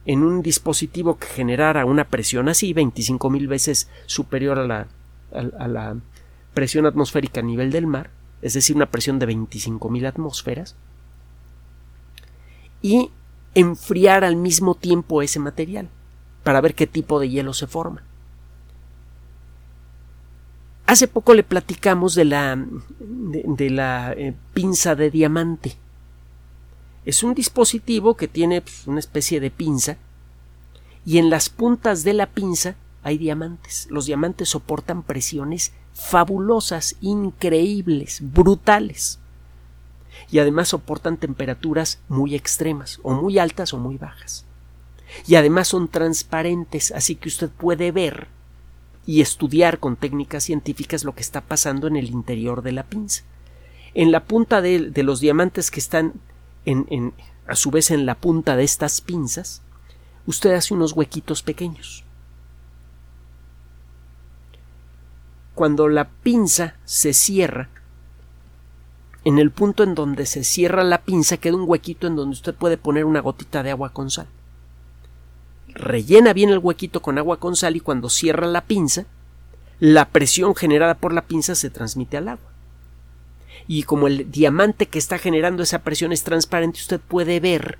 en 0.04 0.22
un 0.22 0.42
dispositivo 0.42 1.18
que 1.18 1.26
generara 1.26 1.84
una 1.84 2.04
presión 2.04 2.48
así, 2.48 2.74
25.000 2.74 3.48
veces 3.48 3.88
superior 4.06 4.58
a 4.58 4.66
la, 4.66 4.86
a, 5.32 5.68
la, 5.68 5.96
presión 6.54 6.86
atmosférica 6.86 7.40
a 7.40 7.44
nivel 7.44 7.70
del 7.70 7.86
mar, 7.86 8.10
es 8.42 8.54
decir, 8.54 8.76
una 8.76 8.90
presión 8.90 9.18
de 9.18 9.28
25.000 9.28 10.06
atmósferas, 10.06 10.76
y 12.82 13.10
enfriar 13.54 14.24
al 14.24 14.36
mismo 14.36 14.74
tiempo 14.74 15.22
ese 15.22 15.38
material 15.38 15.88
para 16.42 16.60
ver 16.60 16.74
qué 16.74 16.86
tipo 16.86 17.20
de 17.20 17.28
hielo 17.28 17.54
se 17.54 17.66
forma. 17.66 18.02
Hace 20.86 21.08
poco 21.08 21.32
le 21.32 21.44
platicamos 21.44 22.14
de 22.14 22.24
la, 22.24 22.66
de, 22.98 23.70
la 23.70 24.12
eh, 24.12 24.34
pinza 24.52 24.94
de 24.94 25.10
diamante. 25.10 25.76
Es 27.04 27.22
un 27.22 27.34
dispositivo 27.34 28.16
que 28.16 28.28
tiene 28.28 28.60
pues, 28.60 28.86
una 28.86 29.00
especie 29.00 29.40
de 29.40 29.50
pinza 29.50 29.96
y 31.04 31.18
en 31.18 31.30
las 31.30 31.48
puntas 31.50 32.04
de 32.04 32.12
la 32.12 32.26
pinza 32.26 32.76
hay 33.02 33.18
diamantes. 33.18 33.88
Los 33.90 34.06
diamantes 34.06 34.48
soportan 34.48 35.02
presiones 35.02 35.72
fabulosas, 35.92 36.96
increíbles, 37.00 38.20
brutales. 38.22 39.18
Y 40.30 40.38
además 40.38 40.68
soportan 40.68 41.16
temperaturas 41.16 42.00
muy 42.08 42.34
extremas, 42.34 43.00
o 43.02 43.12
muy 43.12 43.38
altas 43.38 43.74
o 43.74 43.78
muy 43.78 43.98
bajas. 43.98 44.44
Y 45.26 45.34
además 45.34 45.68
son 45.68 45.88
transparentes, 45.88 46.92
así 46.92 47.16
que 47.16 47.28
usted 47.28 47.50
puede 47.50 47.90
ver 47.90 48.28
y 49.04 49.20
estudiar 49.20 49.78
con 49.78 49.96
técnicas 49.96 50.44
científicas 50.44 51.02
lo 51.02 51.14
que 51.14 51.22
está 51.22 51.40
pasando 51.40 51.88
en 51.88 51.96
el 51.96 52.08
interior 52.08 52.62
de 52.62 52.72
la 52.72 52.84
pinza. 52.84 53.24
En 53.94 54.12
la 54.12 54.24
punta 54.24 54.62
de, 54.62 54.90
de 54.90 55.02
los 55.02 55.20
diamantes 55.20 55.70
que 55.70 55.80
están 55.80 56.14
a 57.46 57.56
su 57.56 57.70
vez 57.70 57.90
en 57.90 58.06
la 58.06 58.14
punta 58.14 58.56
de 58.56 58.64
estas 58.64 59.00
pinzas, 59.00 59.62
usted 60.26 60.52
hace 60.52 60.74
unos 60.74 60.92
huequitos 60.92 61.42
pequeños. 61.42 62.04
Cuando 65.54 65.88
la 65.88 66.08
pinza 66.08 66.76
se 66.84 67.12
cierra, 67.12 67.68
en 69.24 69.38
el 69.38 69.50
punto 69.50 69.82
en 69.82 69.94
donde 69.94 70.26
se 70.26 70.44
cierra 70.44 70.82
la 70.82 71.02
pinza 71.02 71.36
queda 71.36 71.56
un 71.56 71.68
huequito 71.68 72.06
en 72.06 72.16
donde 72.16 72.32
usted 72.32 72.54
puede 72.54 72.76
poner 72.76 73.04
una 73.04 73.20
gotita 73.20 73.62
de 73.62 73.70
agua 73.70 73.92
con 73.92 74.10
sal. 74.10 74.26
Rellena 75.68 76.32
bien 76.32 76.50
el 76.50 76.58
huequito 76.58 77.00
con 77.02 77.18
agua 77.18 77.38
con 77.38 77.54
sal 77.54 77.76
y 77.76 77.80
cuando 77.80 78.08
cierra 78.08 78.46
la 78.46 78.62
pinza, 78.62 79.06
la 79.78 80.08
presión 80.08 80.54
generada 80.54 80.94
por 80.94 81.12
la 81.12 81.22
pinza 81.22 81.54
se 81.54 81.70
transmite 81.70 82.16
al 82.16 82.28
agua 82.28 82.51
y 83.68 83.84
como 83.84 84.06
el 84.06 84.30
diamante 84.30 84.86
que 84.86 84.98
está 84.98 85.18
generando 85.18 85.62
esa 85.62 85.82
presión 85.82 86.12
es 86.12 86.24
transparente, 86.24 86.80
usted 86.80 87.00
puede 87.00 87.40
ver 87.40 87.78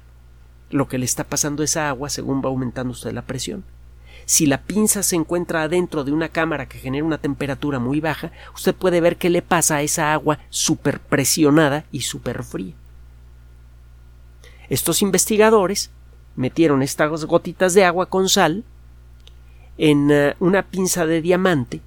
lo 0.70 0.88
que 0.88 0.98
le 0.98 1.04
está 1.04 1.24
pasando 1.24 1.62
a 1.62 1.64
esa 1.64 1.88
agua 1.88 2.08
según 2.08 2.42
va 2.42 2.48
aumentando 2.48 2.92
usted 2.92 3.12
la 3.12 3.22
presión. 3.22 3.64
Si 4.24 4.46
la 4.46 4.62
pinza 4.62 5.02
se 5.02 5.16
encuentra 5.16 5.62
adentro 5.62 6.04
de 6.04 6.12
una 6.12 6.28
cámara 6.28 6.68
que 6.68 6.78
genera 6.78 7.04
una 7.04 7.18
temperatura 7.18 7.78
muy 7.78 8.00
baja, 8.00 8.30
usted 8.54 8.74
puede 8.74 9.00
ver 9.00 9.16
qué 9.16 9.30
le 9.30 9.42
pasa 9.42 9.76
a 9.76 9.82
esa 9.82 10.12
agua 10.12 10.38
superpresionada 10.48 11.84
y 11.90 12.02
superfría. 12.02 12.74
Estos 14.68 15.02
investigadores 15.02 15.90
metieron 16.36 16.82
estas 16.82 17.24
gotitas 17.24 17.74
de 17.74 17.84
agua 17.84 18.06
con 18.06 18.28
sal 18.28 18.64
en 19.76 20.10
eh, 20.10 20.34
una 20.38 20.62
pinza 20.62 21.04
de 21.04 21.20
diamante 21.20 21.80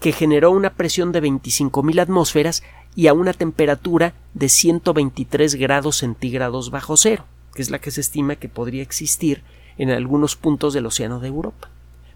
que 0.00 0.12
generó 0.12 0.50
una 0.50 0.70
presión 0.70 1.12
de 1.12 1.22
25.000 1.22 2.00
atmósferas 2.00 2.62
y 2.98 3.06
a 3.06 3.12
una 3.12 3.32
temperatura 3.32 4.12
de 4.34 4.48
123 4.48 5.54
grados 5.54 5.98
centígrados 5.98 6.72
bajo 6.72 6.96
cero, 6.96 7.26
que 7.54 7.62
es 7.62 7.70
la 7.70 7.78
que 7.78 7.92
se 7.92 8.00
estima 8.00 8.34
que 8.34 8.48
podría 8.48 8.82
existir 8.82 9.44
en 9.76 9.90
algunos 9.90 10.34
puntos 10.34 10.74
del 10.74 10.84
océano 10.84 11.20
de 11.20 11.28
Europa, 11.28 11.68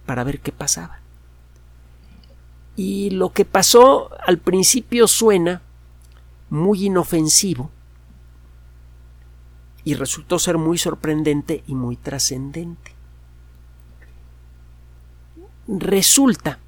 para 0.07 0.25
ver 0.25 0.41
qué 0.41 0.51
pasaba. 0.51 0.99
Y 2.75 3.11
lo 3.11 3.33
que 3.33 3.45
pasó 3.45 4.11
al 4.27 4.39
principio 4.39 5.07
suena 5.07 5.63
muy 6.51 6.87
inofensivo 6.87 7.71
y 9.85 9.95
resultó 9.95 10.41
ser 10.41 10.59
muy 10.59 10.79
sorprendente 10.79 11.63
y 11.69 11.77
muy 11.77 11.95
trascendente. 11.95 12.91
Resulta 15.69 16.59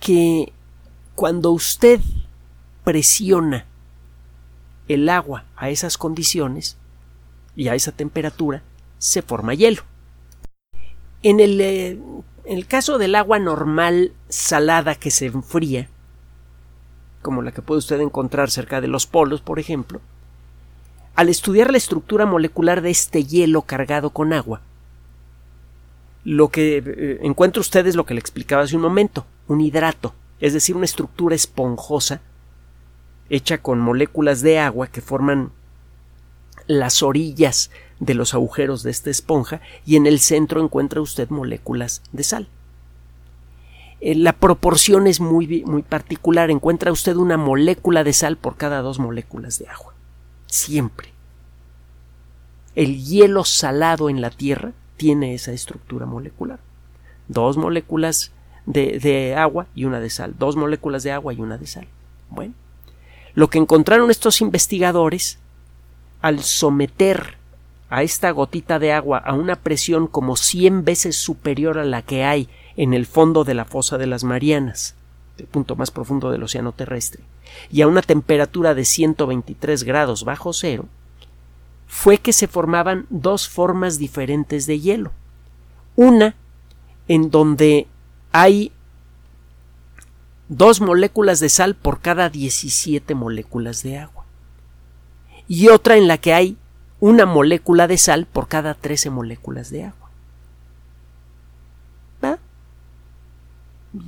que 0.00 0.52
cuando 1.14 1.50
usted 1.50 2.00
presiona 2.84 3.66
el 4.88 5.08
agua 5.08 5.44
a 5.56 5.70
esas 5.70 5.98
condiciones 5.98 6.76
y 7.54 7.68
a 7.68 7.74
esa 7.74 7.92
temperatura, 7.92 8.62
se 8.98 9.22
forma 9.22 9.54
hielo. 9.54 9.82
En 11.22 11.40
el, 11.40 11.60
eh, 11.60 11.90
en 12.44 12.58
el 12.58 12.66
caso 12.66 12.98
del 12.98 13.14
agua 13.14 13.38
normal 13.38 14.12
salada 14.28 14.94
que 14.94 15.10
se 15.10 15.26
enfría, 15.26 15.88
como 17.20 17.42
la 17.42 17.52
que 17.52 17.62
puede 17.62 17.78
usted 17.78 18.00
encontrar 18.00 18.50
cerca 18.50 18.80
de 18.80 18.88
los 18.88 19.06
polos, 19.06 19.40
por 19.40 19.58
ejemplo, 19.58 20.00
al 21.14 21.28
estudiar 21.28 21.70
la 21.70 21.76
estructura 21.76 22.26
molecular 22.26 22.80
de 22.80 22.90
este 22.90 23.24
hielo 23.24 23.62
cargado 23.62 24.10
con 24.10 24.32
agua, 24.32 24.62
lo 26.24 26.48
que 26.48 26.82
eh, 26.84 27.18
encuentra 27.22 27.60
usted 27.60 27.86
es 27.86 27.96
lo 27.96 28.06
que 28.06 28.14
le 28.14 28.20
explicaba 28.20 28.62
hace 28.62 28.76
un 28.76 28.82
momento, 28.82 29.26
un 29.46 29.60
hidrato, 29.60 30.14
es 30.42 30.52
decir, 30.52 30.74
una 30.74 30.84
estructura 30.84 31.36
esponjosa 31.36 32.20
hecha 33.30 33.58
con 33.58 33.78
moléculas 33.78 34.42
de 34.42 34.58
agua 34.58 34.88
que 34.88 35.00
forman 35.00 35.52
las 36.66 37.04
orillas 37.04 37.70
de 38.00 38.14
los 38.14 38.34
agujeros 38.34 38.82
de 38.82 38.90
esta 38.90 39.08
esponja 39.08 39.60
y 39.86 39.94
en 39.94 40.06
el 40.06 40.18
centro 40.18 40.60
encuentra 40.60 41.00
usted 41.00 41.30
moléculas 41.30 42.02
de 42.10 42.24
sal. 42.24 42.48
Eh, 44.00 44.16
la 44.16 44.32
proporción 44.32 45.06
es 45.06 45.20
muy, 45.20 45.62
muy 45.64 45.82
particular. 45.82 46.50
Encuentra 46.50 46.90
usted 46.90 47.14
una 47.14 47.36
molécula 47.36 48.02
de 48.02 48.12
sal 48.12 48.36
por 48.36 48.56
cada 48.56 48.82
dos 48.82 48.98
moléculas 48.98 49.60
de 49.60 49.68
agua. 49.68 49.94
Siempre. 50.46 51.12
El 52.74 53.04
hielo 53.04 53.44
salado 53.44 54.10
en 54.10 54.20
la 54.20 54.30
Tierra 54.30 54.72
tiene 54.96 55.34
esa 55.34 55.52
estructura 55.52 56.04
molecular. 56.04 56.58
Dos 57.28 57.56
moléculas 57.56 58.32
de, 58.66 58.98
de 58.98 59.34
agua 59.34 59.66
y 59.74 59.84
una 59.84 60.00
de 60.00 60.10
sal. 60.10 60.34
Dos 60.38 60.56
moléculas 60.56 61.02
de 61.02 61.12
agua 61.12 61.32
y 61.32 61.40
una 61.40 61.58
de 61.58 61.66
sal. 61.66 61.86
Bueno. 62.30 62.54
Lo 63.34 63.48
que 63.48 63.58
encontraron 63.58 64.10
estos 64.10 64.40
investigadores 64.40 65.38
al 66.20 66.40
someter 66.42 67.36
a 67.92 68.02
esta 68.02 68.30
gotita 68.30 68.78
de 68.78 68.92
agua 68.92 69.18
a 69.18 69.34
una 69.34 69.56
presión 69.56 70.06
como 70.06 70.36
100 70.36 70.84
veces 70.84 71.16
superior 71.16 71.78
a 71.78 71.84
la 71.84 72.02
que 72.02 72.24
hay 72.24 72.48
en 72.76 72.94
el 72.94 73.04
fondo 73.04 73.44
de 73.44 73.54
la 73.54 73.64
fosa 73.64 73.98
de 73.98 74.06
las 74.06 74.24
Marianas, 74.24 74.94
el 75.36 75.46
punto 75.46 75.76
más 75.76 75.90
profundo 75.90 76.30
del 76.30 76.42
océano 76.42 76.72
terrestre, 76.72 77.22
y 77.70 77.82
a 77.82 77.86
una 77.86 78.00
temperatura 78.00 78.74
de 78.74 78.86
123 78.86 79.84
grados 79.84 80.24
bajo 80.24 80.54
cero, 80.54 80.86
fue 81.86 82.16
que 82.16 82.32
se 82.32 82.48
formaban 82.48 83.04
dos 83.10 83.48
formas 83.48 83.98
diferentes 83.98 84.66
de 84.66 84.80
hielo. 84.80 85.12
Una 85.94 86.34
en 87.08 87.30
donde 87.30 87.86
hay 88.32 88.72
dos 90.48 90.80
moléculas 90.80 91.40
de 91.40 91.48
sal 91.48 91.74
por 91.74 92.00
cada 92.00 92.28
17 92.28 93.14
moléculas 93.14 93.82
de 93.82 93.98
agua. 93.98 94.24
Y 95.48 95.68
otra 95.68 95.96
en 95.96 96.08
la 96.08 96.18
que 96.18 96.32
hay 96.34 96.56
una 97.00 97.26
molécula 97.26 97.86
de 97.86 97.98
sal 97.98 98.26
por 98.26 98.48
cada 98.48 98.74
13 98.74 99.10
moléculas 99.10 99.70
de 99.70 99.84
agua. 99.84 100.02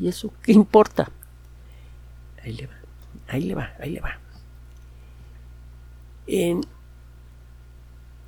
¿Y 0.00 0.08
eso 0.08 0.32
qué 0.42 0.52
importa? 0.52 1.10
Ahí 2.42 2.52
le 2.52 2.66
va, 2.66 2.74
ahí 3.28 3.42
le 3.42 3.54
va, 3.54 3.72
ahí 3.78 3.90
le 3.90 4.00
va. 4.00 4.18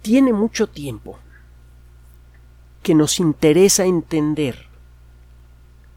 tiene 0.02 0.32
mucho 0.32 0.68
tiempo 0.68 1.18
que 2.82 2.94
nos 2.94 3.18
interesa 3.18 3.84
entender 3.84 4.65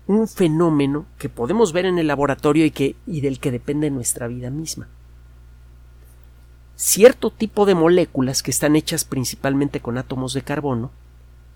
un 0.10 0.28
fenómeno 0.28 1.06
que 1.20 1.30
podemos 1.30 1.72
ver 1.72 1.86
en 1.86 2.00
el 2.00 2.08
laboratorio 2.08 2.66
y, 2.66 2.72
que, 2.72 2.96
y 3.06 3.22
del 3.22 3.40
que 3.40 3.52
depende 3.52 3.92
nuestra 3.92 4.28
vida 4.28 4.50
misma. 4.50 4.88
Cierto 6.76 7.30
tipo 7.30 7.68
de 7.68 7.76
moléculas 7.76 8.42
que 8.42 8.50
están 8.50 8.76
hechas 8.76 9.06
principalmente 9.06 9.82
con 9.82 10.00
átomos 10.00 10.34
de 10.34 10.42
carbono, 10.42 10.90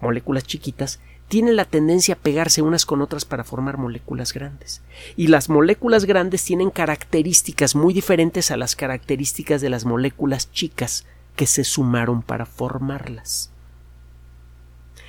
moléculas 0.02 0.44
chiquitas, 0.44 1.00
tienen 1.30 1.56
la 1.56 1.66
tendencia 1.66 2.14
a 2.14 2.18
pegarse 2.20 2.62
unas 2.62 2.86
con 2.86 3.02
otras 3.02 3.26
para 3.26 3.44
formar 3.44 3.80
moléculas 3.80 4.34
grandes. 4.34 4.84
Y 5.16 5.28
las 5.28 5.50
moléculas 5.50 6.06
grandes 6.06 6.44
tienen 6.44 6.70
características 6.70 7.74
muy 7.74 7.92
diferentes 7.92 8.52
a 8.52 8.58
las 8.58 8.76
características 8.76 9.62
de 9.62 9.72
las 9.72 9.84
moléculas 9.84 10.52
chicas 10.52 11.08
que 11.36 11.48
se 11.48 11.64
sumaron 11.64 12.22
para 12.22 12.46
formarlas. 12.46 13.50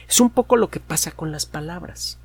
Es 0.09 0.19
un 0.19 0.31
poco 0.31 0.57
lo 0.57 0.71
que 0.71 0.81
pasa 0.81 1.11
con 1.11 1.31
las 1.31 1.45
palabras. 1.45 2.19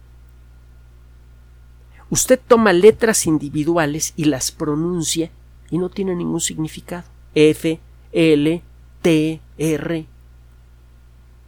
Usted 2.10 2.39
toma 2.48 2.74
letras 2.74 3.28
individuales 3.28 4.13
y 4.15 4.26
las 4.26 4.52
pronuncia 4.52 5.30
y 5.69 5.78
no 5.78 5.89
tiene 5.89 6.15
ningún 6.15 6.41
significado. 6.41 7.04
F, 7.36 7.80
L, 8.12 8.62
T, 9.02 9.41
R. 9.58 10.06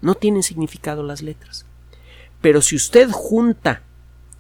No 0.02 0.16
tienen 0.16 0.44
significado 0.44 1.04
las 1.04 1.22
letras. 1.22 1.66
Pero 2.42 2.62
si 2.62 2.76
usted 2.76 3.10
junta 3.12 3.84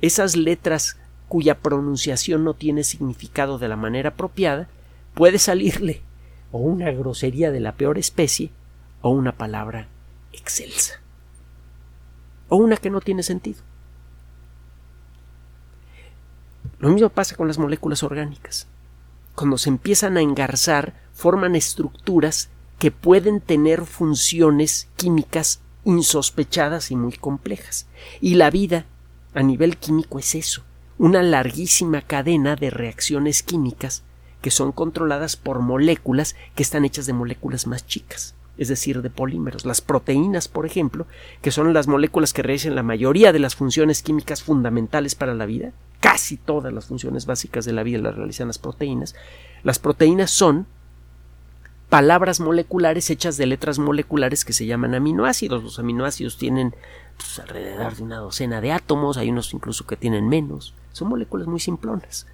esas 0.02 0.36
letras 0.36 0.98
cuya 1.28 1.60
pronunciación 1.60 2.44
no 2.44 2.54
tiene 2.54 2.84
significado 2.84 3.58
de 3.58 3.68
la 3.68 3.76
manera 3.76 4.10
apropiada, 4.10 4.68
puede 5.14 5.40
salirle 5.40 6.02
o 6.52 6.60
una 6.60 6.92
grosería 6.92 7.52
de 7.52 7.60
la 7.60 7.74
peor 7.74 7.98
especie 7.98 8.52
o 9.02 9.10
una 9.10 9.38
palabra 9.38 9.88
excelsa 10.34 11.02
o 12.50 12.58
una 12.58 12.78
que 12.78 12.90
no 12.90 13.00
tiene 13.00 13.24
sentido. 13.24 13.62
Lo 16.82 16.90
mismo 16.90 17.10
pasa 17.10 17.36
con 17.36 17.48
las 17.48 17.60
moléculas 17.60 18.02
orgánicas. 18.02 18.68
Cuando 19.36 19.60
se 19.60 19.70
empiezan 19.70 20.18
a 20.18 20.22
engarzar, 20.22 20.96
forman 21.14 21.56
estructuras 21.56 22.50
que 22.80 22.90
pueden 22.90 23.40
tener 23.40 23.86
funciones 23.86 24.90
químicas 24.96 25.62
insospechadas 25.86 26.90
y 26.90 26.96
muy 26.96 27.14
complejas. 27.14 27.86
Y 28.20 28.34
la 28.34 28.50
vida 28.50 28.88
a 29.36 29.44
nivel 29.44 29.78
químico 29.78 30.18
es 30.18 30.34
eso, 30.34 30.64
una 30.98 31.22
larguísima 31.22 32.02
cadena 32.02 32.56
de 32.56 32.72
reacciones 32.72 33.44
químicas 33.44 34.02
que 34.42 34.50
son 34.50 34.72
controladas 34.72 35.36
por 35.36 35.60
moléculas 35.60 36.36
que 36.56 36.64
están 36.64 36.84
hechas 36.84 37.06
de 37.06 37.14
moléculas 37.14 37.68
más 37.68 37.86
chicas, 37.86 38.34
es 38.62 38.68
decir, 38.68 39.02
de 39.02 39.10
polímeros. 39.10 39.66
Las 39.66 39.82
proteínas, 39.82 40.48
por 40.48 40.68
ejemplo, 40.68 41.08
que 41.42 41.50
son 41.50 41.74
las 41.74 41.88
moléculas 41.88 42.32
que 42.32 42.44
realizan 42.44 42.76
la 42.76 42.84
mayoría 42.84 43.34
de 43.34 43.40
las 43.40 43.56
funciones 43.56 44.04
químicas 44.04 44.44
fundamentales 44.44 45.16
para 45.16 45.34
la 45.34 45.48
vida, 45.48 45.72
casi 46.00 46.38
todas 46.38 46.72
las 46.72 46.86
funciones 46.86 47.26
básicas 47.26 47.66
de 47.66 47.74
la 47.74 47.82
vida 47.82 47.98
las 47.98 48.16
realizan 48.16 48.46
las 48.46 48.60
proteínas. 48.60 49.16
Las 49.64 49.80
proteínas 49.80 50.30
son 50.30 50.68
palabras 51.90 52.40
moleculares 52.40 53.10
hechas 53.10 53.36
de 53.36 53.48
letras 53.48 53.80
moleculares 53.80 54.46
que 54.46 54.54
se 54.54 54.68
llaman 54.68 54.94
aminoácidos. 54.94 55.64
Los 55.64 55.80
aminoácidos 55.80 56.38
tienen 56.38 56.76
pues, 57.18 57.40
alrededor 57.40 57.96
de 57.96 58.04
una 58.04 58.18
docena 58.18 58.62
de 58.62 58.74
átomos, 58.74 59.18
hay 59.18 59.32
unos 59.32 59.56
incluso 59.56 59.88
que 59.88 59.98
tienen 59.98 60.30
menos. 60.30 60.76
Son 60.92 61.10
moléculas 61.10 61.48
muy 61.48 61.60
simplonas. 61.60 62.28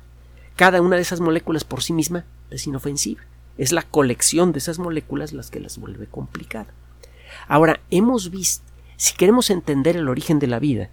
Cada 0.58 0.82
una 0.82 0.98
de 0.98 1.04
esas 1.04 1.22
moléculas 1.22 1.64
por 1.64 1.82
sí 1.82 1.94
misma 1.94 2.26
es 2.50 2.68
inofensiva. 2.68 3.22
Es 3.58 3.72
la 3.72 3.82
colección 3.82 4.52
de 4.52 4.60
esas 4.60 4.80
moléculas 4.80 5.34
las 5.34 5.50
que 5.50 5.60
las 5.60 5.78
vuelve 5.78 6.08
complicadas. 6.08 6.74
Ahora, 7.48 7.80
hemos 7.90 8.32
visto, 8.32 8.64
si 8.98 9.16
queremos 9.16 9.50
entender 9.50 9.96
el 9.98 10.10
origen 10.10 10.40
de 10.40 10.48
la 10.48 10.60
vida, 10.60 10.90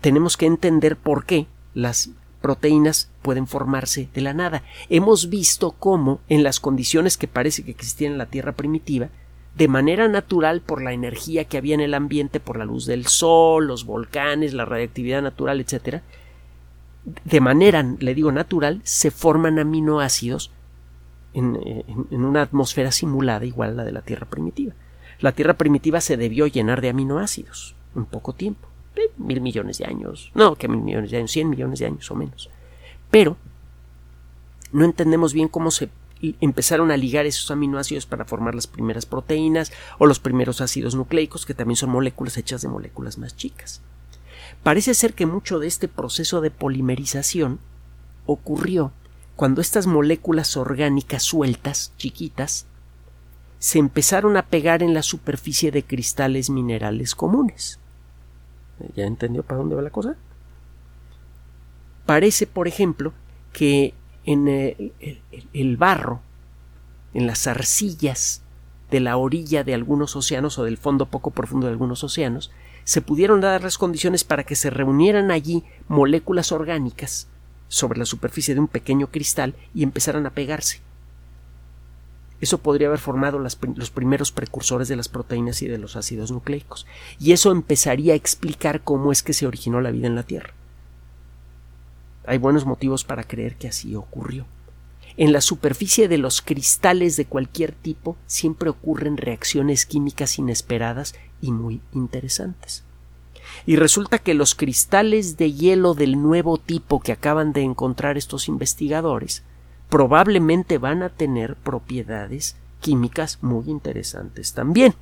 tenemos 0.00 0.36
que 0.36 0.46
entender 0.46 0.96
por 0.96 1.24
qué 1.24 1.46
las 1.74 2.10
proteínas 2.40 3.10
pueden 3.22 3.46
formarse 3.46 4.08
de 4.14 4.20
la 4.20 4.32
nada. 4.32 4.62
Hemos 4.88 5.30
visto 5.30 5.72
cómo, 5.72 6.20
en 6.28 6.42
las 6.42 6.60
condiciones 6.60 7.16
que 7.16 7.28
parece 7.28 7.64
que 7.64 7.70
existían 7.70 8.12
en 8.12 8.18
la 8.18 8.26
Tierra 8.26 8.52
primitiva, 8.52 9.08
de 9.56 9.68
manera 9.68 10.06
natural 10.06 10.60
por 10.60 10.82
la 10.82 10.92
energía 10.92 11.46
que 11.46 11.56
había 11.56 11.74
en 11.74 11.80
el 11.80 11.94
ambiente, 11.94 12.40
por 12.40 12.58
la 12.58 12.66
luz 12.66 12.86
del 12.86 13.06
sol, 13.06 13.66
los 13.66 13.86
volcanes, 13.86 14.52
la 14.52 14.64
radiactividad 14.64 15.22
natural, 15.22 15.60
etc., 15.60 16.02
de 17.24 17.40
manera, 17.40 17.84
le 17.98 18.14
digo, 18.14 18.32
natural, 18.32 18.80
se 18.82 19.12
forman 19.12 19.58
aminoácidos 19.60 20.50
en, 21.36 22.24
una 22.24 22.42
atmósfera 22.42 22.90
simulada 22.90 23.44
igual 23.44 23.70
a 23.70 23.74
la 23.74 23.84
de 23.84 23.92
la 23.92 24.02
Tierra 24.02 24.26
primitiva. 24.26 24.74
La 25.20 25.32
Tierra 25.32 25.54
primitiva 25.54 26.00
se 26.00 26.16
debió 26.16 26.46
llenar 26.46 26.80
de 26.80 26.88
aminoácidos 26.88 27.74
en 27.94 28.06
poco 28.06 28.34
tiempo 28.34 28.68
mil 29.18 29.40
millones 29.40 29.78
de 29.78 29.84
años, 29.84 30.30
no, 30.34 30.56
que 30.56 30.68
mil 30.68 30.80
millones 30.80 31.10
de 31.10 31.18
años, 31.18 31.30
cien 31.30 31.50
millones 31.50 31.80
de 31.80 31.86
años 31.86 32.10
o 32.10 32.14
menos. 32.14 32.50
Pero 33.10 33.36
no 34.72 34.84
entendemos 34.84 35.32
bien 35.32 35.48
cómo 35.48 35.70
se 35.70 35.90
empezaron 36.40 36.90
a 36.90 36.96
ligar 36.96 37.26
esos 37.26 37.50
aminoácidos 37.50 38.06
para 38.06 38.24
formar 38.24 38.54
las 38.54 38.66
primeras 38.66 39.04
proteínas 39.04 39.72
o 39.98 40.06
los 40.06 40.18
primeros 40.18 40.60
ácidos 40.60 40.94
nucleicos, 40.94 41.44
que 41.44 41.54
también 41.54 41.76
son 41.76 41.90
moléculas 41.90 42.36
hechas 42.38 42.62
de 42.62 42.68
moléculas 42.68 43.18
más 43.18 43.36
chicas. 43.36 43.82
Parece 44.62 44.94
ser 44.94 45.14
que 45.14 45.26
mucho 45.26 45.58
de 45.58 45.66
este 45.66 45.88
proceso 45.88 46.40
de 46.40 46.50
polimerización 46.50 47.58
ocurrió 48.24 48.92
cuando 49.36 49.60
estas 49.60 49.86
moléculas 49.86 50.56
orgánicas 50.56 51.22
sueltas, 51.22 51.92
chiquitas, 51.98 52.66
se 53.58 53.78
empezaron 53.78 54.36
a 54.38 54.46
pegar 54.46 54.82
en 54.82 54.94
la 54.94 55.02
superficie 55.02 55.70
de 55.70 55.82
cristales 55.82 56.48
minerales 56.48 57.14
comunes. 57.14 57.78
¿Ya 58.94 59.04
entendió 59.04 59.42
para 59.42 59.58
dónde 59.58 59.76
va 59.76 59.82
la 59.82 59.90
cosa? 59.90 60.16
Parece, 62.06 62.46
por 62.46 62.66
ejemplo, 62.66 63.12
que 63.52 63.94
en 64.24 64.48
el, 64.48 65.76
barro 65.76 66.20
en 67.14 67.26
las 67.26 67.46
arcillas 67.46 68.42
de 68.90 69.00
la 69.00 69.16
orilla 69.16 69.64
de 69.64 69.74
algunos 69.74 70.16
océanos 70.16 70.58
o 70.58 70.64
del 70.64 70.78
fondo 70.78 71.06
poco 71.06 71.30
profundo 71.30 71.66
de 71.66 71.72
algunos 71.72 72.04
océanos, 72.04 72.52
se 72.84 73.02
pudieron 73.02 73.40
dar 73.40 73.62
las 73.62 73.78
condiciones 73.78 74.24
para 74.24 74.44
que 74.44 74.56
se 74.56 74.70
reunieran 74.70 75.30
allí 75.30 75.64
moléculas 75.88 76.52
orgánicas 76.52 77.28
sobre 77.68 77.98
la 77.98 78.06
superficie 78.06 78.54
de 78.54 78.60
un 78.60 78.68
pequeño 78.68 79.08
cristal 79.08 79.54
y 79.74 79.82
empezaran 79.82 80.26
a 80.26 80.30
pegarse. 80.30 80.80
Eso 82.40 82.58
podría 82.58 82.88
haber 82.88 82.98
formado 82.98 83.38
los 83.38 83.56
primeros 83.90 84.30
precursores 84.30 84.88
de 84.88 84.96
las 84.96 85.08
proteínas 85.08 85.62
y 85.62 85.68
de 85.68 85.78
los 85.78 85.96
ácidos 85.96 86.30
nucleicos. 86.30 86.86
Y 87.18 87.32
eso 87.32 87.50
empezaría 87.50 88.12
a 88.12 88.16
explicar 88.16 88.82
cómo 88.82 89.10
es 89.10 89.22
que 89.22 89.32
se 89.32 89.46
originó 89.46 89.80
la 89.80 89.90
vida 89.90 90.06
en 90.06 90.14
la 90.14 90.22
Tierra. 90.22 90.52
Hay 92.26 92.38
buenos 92.38 92.66
motivos 92.66 93.04
para 93.04 93.24
creer 93.24 93.56
que 93.56 93.68
así 93.68 93.94
ocurrió. 93.94 94.46
En 95.16 95.32
la 95.32 95.40
superficie 95.40 96.08
de 96.08 96.18
los 96.18 96.42
cristales 96.42 97.16
de 97.16 97.24
cualquier 97.24 97.72
tipo 97.72 98.18
siempre 98.26 98.68
ocurren 98.68 99.16
reacciones 99.16 99.86
químicas 99.86 100.38
inesperadas 100.38 101.14
y 101.40 101.52
muy 101.52 101.80
interesantes. 101.94 102.84
Y 103.64 103.76
resulta 103.76 104.18
que 104.18 104.34
los 104.34 104.54
cristales 104.54 105.36
de 105.36 105.52
hielo 105.52 105.94
del 105.94 106.20
nuevo 106.20 106.58
tipo 106.58 107.00
que 107.00 107.12
acaban 107.12 107.52
de 107.52 107.62
encontrar 107.62 108.16
estos 108.18 108.48
investigadores 108.48 109.42
probablemente 109.88 110.78
van 110.78 111.02
a 111.02 111.08
tener 111.08 111.54
propiedades 111.56 112.56
químicas 112.80 113.38
muy 113.42 113.70
interesantes 113.70 114.52
también. 114.52 114.94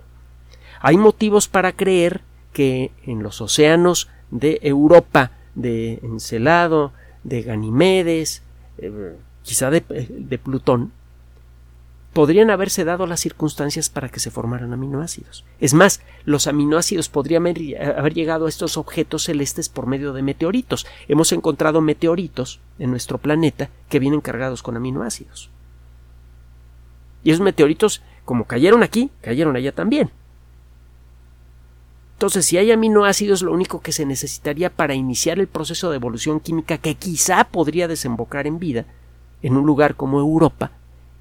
Hay 0.81 0.97
motivos 0.97 1.49
para 1.49 1.73
creer 1.73 2.21
que 2.53 2.93
en 3.05 3.23
los 3.23 3.41
océanos 3.41 4.09
de 4.31 4.59
Europa, 4.63 5.33
de 5.55 6.01
Encelado, 6.03 6.93
de 7.23 7.43
Ganimedes, 7.43 8.43
eh, 8.79 9.17
quizá 9.43 9.71
de, 9.71 9.81
de 9.81 10.39
Plutón, 10.39 10.93
podrían 12.15 12.51
haberse 12.51 12.85
dado 12.85 13.07
las 13.07 13.21
circunstancias 13.21 13.91
para 13.91 14.09
que 14.09 14.21
se 14.21 14.31
formaran 14.31 14.73
aminoácidos. 14.73 15.45
Es 15.61 15.75
más, 15.75 16.01
los 16.25 16.47
aminoácidos 16.47 17.09
podrían 17.09 17.43
haber 17.43 18.15
llegado 18.15 18.47
a 18.47 18.49
estos 18.49 18.77
objetos 18.77 19.25
celestes 19.25 19.69
por 19.69 19.87
medio 19.87 20.13
de 20.13 20.23
meteoritos. 20.23 20.87
Hemos 21.09 21.33
encontrado 21.33 21.81
meteoritos 21.81 22.61
en 22.79 22.91
nuestro 22.91 23.19
planeta 23.19 23.69
que 23.89 23.99
vienen 23.99 24.21
cargados 24.21 24.63
con 24.63 24.77
aminoácidos. 24.77 25.51
Y 27.25 27.33
esos 27.33 27.43
meteoritos, 27.43 28.01
como 28.25 28.45
cayeron 28.45 28.85
aquí, 28.85 29.11
cayeron 29.21 29.57
allá 29.57 29.73
también. 29.73 30.11
Entonces, 32.13 32.47
si 32.47 32.59
hay 32.59 32.71
aminoácidos, 32.71 33.43
lo 33.43 33.53
único 33.53 33.81
que 33.81 33.91
se 33.91 34.07
necesitaría 34.07 34.71
para 34.71 34.95
iniciar 34.95 35.41
el 35.41 35.49
proceso 35.49 35.91
de 35.91 35.97
evolución 35.97 36.39
química 36.39 36.79
que 36.79 36.95
quizá 36.95 37.43
podría 37.43 37.89
desembocar 37.89 38.47
en 38.47 38.61
vida 38.61 38.85
en 39.43 39.57
un 39.57 39.67
lugar 39.67 39.97
como 39.97 40.21
Europa 40.21 40.71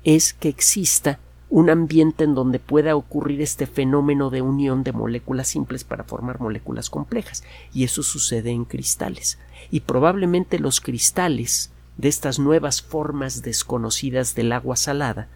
es 0.03 0.33
que 0.33 0.49
exista 0.49 1.19
un 1.49 1.69
ambiente 1.69 2.23
en 2.23 2.33
donde 2.33 2.57
pueda 2.59 2.95
ocurrir 2.95 3.41
este 3.41 3.67
fenómeno 3.67 4.31
de 4.31 4.41
unión 4.41 4.83
de 4.83 4.91
moléculas 4.91 5.47
simples 5.47 5.83
para 5.83 6.03
formar 6.03 6.39
moléculas 6.39 6.89
complejas, 6.89 7.43
y 7.73 7.83
eso 7.83 8.01
sucede 8.01 8.49
en 8.49 8.65
cristales. 8.65 9.37
Y 9.69 9.81
probablemente 9.81 10.57
los 10.57 10.81
cristales 10.81 11.71
de 11.97 12.09
estas 12.09 12.39
nuevas 12.39 12.81
formas 12.81 13.43
desconocidas 13.43 14.33
del 14.33 14.51
agua 14.51 14.75
salada 14.75 15.27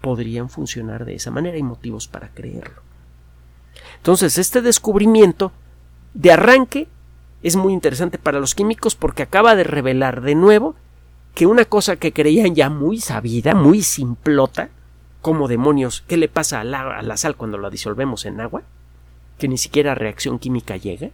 podrían 0.00 0.48
funcionar 0.48 1.04
de 1.04 1.14
esa 1.14 1.30
manera. 1.30 1.56
Hay 1.56 1.62
motivos 1.62 2.08
para 2.08 2.30
creerlo. 2.30 2.80
Entonces, 3.96 4.38
este 4.38 4.62
descubrimiento 4.62 5.52
de 6.14 6.32
arranque 6.32 6.88
es 7.42 7.56
muy 7.56 7.72
interesante 7.72 8.18
para 8.18 8.40
los 8.40 8.54
químicos 8.54 8.94
porque 8.94 9.22
acaba 9.22 9.54
de 9.56 9.64
revelar 9.64 10.22
de 10.22 10.34
nuevo 10.34 10.74
que 11.34 11.46
una 11.46 11.64
cosa 11.64 11.96
que 11.96 12.12
creían 12.12 12.54
ya 12.54 12.70
muy 12.70 13.00
sabida, 13.00 13.54
muy 13.54 13.82
simplota, 13.82 14.70
como 15.20 15.48
demonios, 15.48 16.02
¿qué 16.06 16.16
le 16.16 16.28
pasa 16.28 16.60
a 16.60 16.64
la, 16.64 17.16
sal 17.16 17.36
cuando 17.36 17.58
la 17.58 17.70
disolvemos 17.70 18.24
en 18.24 18.40
agua? 18.40 18.62
Que 19.38 19.48
ni 19.48 19.58
siquiera 19.58 19.94
reacción 19.94 20.38
química 20.38 20.76
llega. 20.76 21.10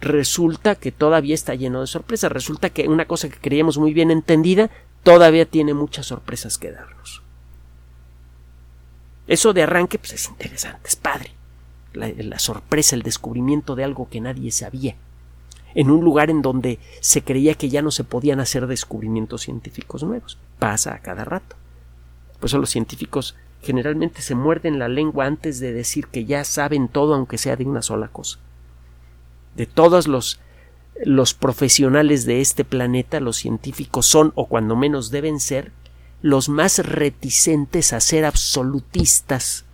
Resulta 0.00 0.74
que 0.74 0.90
todavía 0.90 1.34
está 1.34 1.54
lleno 1.54 1.80
de 1.80 1.86
sorpresas. 1.86 2.32
Resulta 2.32 2.70
que 2.70 2.88
una 2.88 3.04
cosa 3.04 3.28
que 3.28 3.38
creíamos 3.38 3.78
muy 3.78 3.92
bien 3.92 4.10
entendida 4.10 4.70
todavía 5.02 5.46
tiene 5.46 5.74
muchas 5.74 6.06
sorpresas 6.06 6.58
que 6.58 6.72
darnos. 6.72 7.22
Eso 9.28 9.52
de 9.52 9.62
arranque 9.62 9.98
pues 9.98 10.14
es 10.14 10.28
interesante, 10.28 10.88
es 10.88 10.96
padre. 10.96 11.32
la 11.92 12.38
sorpresa, 12.38 12.96
el 12.96 13.02
descubrimiento 13.02 13.76
de 13.76 13.84
algo 13.84 14.08
que 14.08 14.20
nadie 14.20 14.50
sabía 14.50 14.96
en 15.74 15.90
un 15.90 16.04
lugar 16.04 16.30
en 16.30 16.42
donde 16.42 16.78
se 17.00 17.22
creía 17.22 17.54
que 17.54 17.68
ya 17.68 17.82
no 17.82 17.90
se 17.90 18.04
podían 18.04 18.40
hacer 18.40 18.66
descubrimientos 18.66 19.42
científicos 19.42 20.02
nuevos. 20.02 20.38
Pasa 20.58 20.94
a 20.94 20.98
cada 20.98 21.24
rato. 21.24 21.56
Por 22.38 22.48
eso 22.48 22.58
los 22.58 22.70
científicos 22.70 23.36
generalmente 23.62 24.22
se 24.22 24.34
muerden 24.34 24.78
la 24.78 24.88
lengua 24.88 25.26
antes 25.26 25.60
de 25.60 25.72
decir 25.72 26.08
que 26.08 26.24
ya 26.24 26.44
saben 26.44 26.88
todo 26.88 27.14
aunque 27.14 27.38
sea 27.38 27.56
de 27.56 27.64
una 27.64 27.82
sola 27.82 28.08
cosa. 28.08 28.38
De 29.56 29.66
todos 29.66 30.08
los 30.08 30.40
los 31.04 31.34
profesionales 31.34 32.26
de 32.26 32.40
este 32.40 32.64
planeta, 32.64 33.20
los 33.20 33.36
científicos 33.36 34.06
son, 34.06 34.32
o 34.34 34.46
cuando 34.46 34.76
menos 34.76 35.10
deben 35.10 35.40
ser, 35.40 35.72
los 36.20 36.48
más 36.48 36.78
reticentes 36.78 37.92
a 37.92 38.00
ser 38.00 38.24
absolutistas 38.24 39.64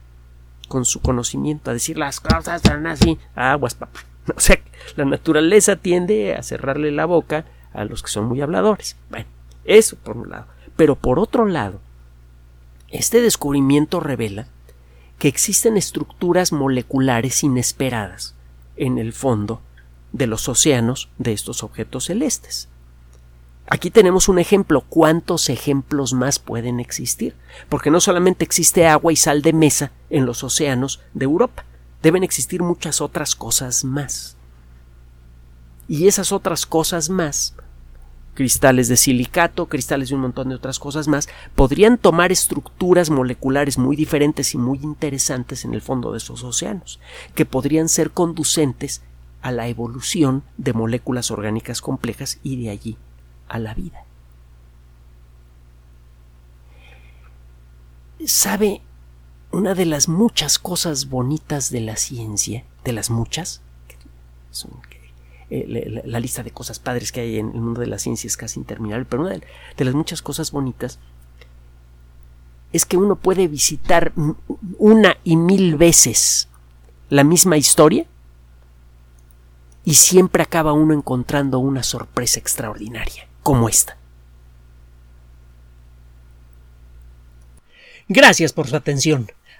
con 0.69 0.85
su 0.85 1.01
conocimiento, 1.01 1.71
a 1.71 1.75
decir 1.75 1.99
las 1.99 2.21
cosas 2.21 2.63
son 2.65 2.87
así, 2.87 3.19
aguas, 3.35 3.75
papá. 3.75 4.01
O 4.37 4.41
sea, 4.41 4.59
la 4.97 5.05
naturaleza 5.05 5.77
tiende 5.77 6.35
a 6.35 6.43
cerrarle 6.43 6.91
la 6.91 7.07
boca 7.07 7.47
a 7.73 7.85
los 7.85 8.03
que 8.03 8.11
son 8.11 8.27
muy 8.27 8.41
habladores. 8.41 8.97
Bueno, 9.11 9.27
eso 9.65 9.97
por 9.97 10.17
un 10.17 10.31
lado. 10.31 10.47
Pero 10.77 10.97
por 10.97 11.19
otro 11.19 11.47
lado, 11.47 11.81
este 12.89 13.21
descubrimiento 13.21 14.01
revela 14.01 14.47
que 15.19 15.29
existen 15.29 15.77
estructuras 15.77 16.53
moleculares 16.53 17.43
inesperadas 17.43 18.35
en 18.77 18.99
el 18.99 19.13
fondo 19.13 19.61
de 20.13 20.27
los 20.27 20.49
océanos 20.49 21.09
de 21.19 21.33
estos 21.33 21.63
objetos 21.63 22.05
celestes. 22.05 22.69
Aquí 23.71 23.91
tenemos 23.91 24.29
un 24.29 24.39
ejemplo. 24.39 24.81
¿Cuántos 24.89 25.51
ejemplos 25.51 26.15
más 26.15 26.39
pueden 26.39 26.81
existir? 26.81 27.35
Porque 27.69 27.91
no 27.91 28.01
solamente 28.01 28.45
existe 28.45 28.87
agua 28.87 29.13
y 29.13 29.17
sal 29.17 29.43
de 29.43 29.53
mesa 29.53 29.93
en 30.09 30.25
los 30.25 30.43
océanos 30.43 31.03
de 31.13 31.27
Europa, 31.27 31.65
deben 32.03 32.23
existir 32.23 32.63
muchas 32.63 33.01
otras 33.01 33.35
cosas 33.35 33.85
más. 33.85 34.37
Y 35.89 36.07
esas 36.07 36.33
otras 36.33 36.67
cosas 36.67 37.09
más, 37.09 37.55
cristales 38.35 38.89
de 38.89 38.97
silicato, 38.97 39.67
cristales 39.67 40.11
de 40.11 40.15
un 40.15 40.21
montón 40.21 40.51
de 40.51 40.55
otras 40.55 40.79
cosas 40.79 41.09
más, 41.09 41.29
podrían 41.55 41.99
tomar 41.99 42.31
estructuras 42.31 43.11
moleculares 43.11 43.79
muy 43.79 43.97
diferentes 43.97 44.55
y 44.55 44.59
muy 44.59 44.79
interesantes 44.83 45.65
en 45.65 45.75
el 45.75 45.81
fondo 45.81 46.13
de 46.13 46.19
esos 46.19 46.45
océanos, 46.45 47.01
que 47.35 47.47
podrían 47.47 47.89
ser 47.89 48.11
conducentes 48.11 49.03
a 49.41 49.51
la 49.51 49.69
evolución 49.69 50.43
de 50.57 50.73
moléculas 50.73 51.31
orgánicas 51.31 51.81
complejas 51.81 52.39
y 52.43 52.63
de 52.63 52.71
allí 52.71 52.97
a 53.49 53.59
la 53.59 53.75
vida. 53.75 54.05
¿Sabe 58.25 58.83
una 59.51 59.75
de 59.75 59.87
las 59.87 60.09
muchas 60.09 60.59
cosas 60.59 61.09
bonitas 61.09 61.71
de 61.71 61.81
la 61.81 61.97
ciencia, 61.97 62.65
de 62.85 62.93
las 62.93 63.11
muchas, 63.11 63.63
eh, 65.51 66.03
la, 66.05 66.21
lista 66.21 66.43
de 66.43 66.51
cosas 66.51 66.79
padres 66.79 67.11
que 67.11 67.21
hay 67.21 67.39
en 67.39 67.53
el 67.53 67.61
mundo 67.61 67.81
de 67.81 67.87
la 67.87 67.99
ciencia 67.99 68.29
es 68.29 68.37
casi 68.37 68.61
interminable, 68.61 69.07
pero 69.07 69.23
una 69.23 69.33
de, 69.33 69.43
de 69.77 69.85
las 69.85 69.95
muchas 69.95 70.21
cosas 70.21 70.53
bonitas 70.53 70.99
es 72.73 72.85
que 72.85 72.99
uno 72.99 73.17
puede 73.17 73.49
visitar 73.49 74.13
una 74.79 75.17
y 75.25 75.37
mil 75.37 75.77
veces 75.77 76.49
la 77.09 77.25
misma 77.25 77.57
historia 77.57 78.07
y 79.85 79.95
siempre 79.95 80.43
acaba 80.43 80.75
uno 80.75 80.93
encontrando 80.93 81.59
una 81.61 81.83
sorpresa 81.83 82.39
extraordinaria, 82.39 83.27
como 83.43 83.71
esta. 83.71 83.97
Gracias 88.07 88.53
por 88.53 88.69
su 88.69 88.77
atención. 88.77 89.31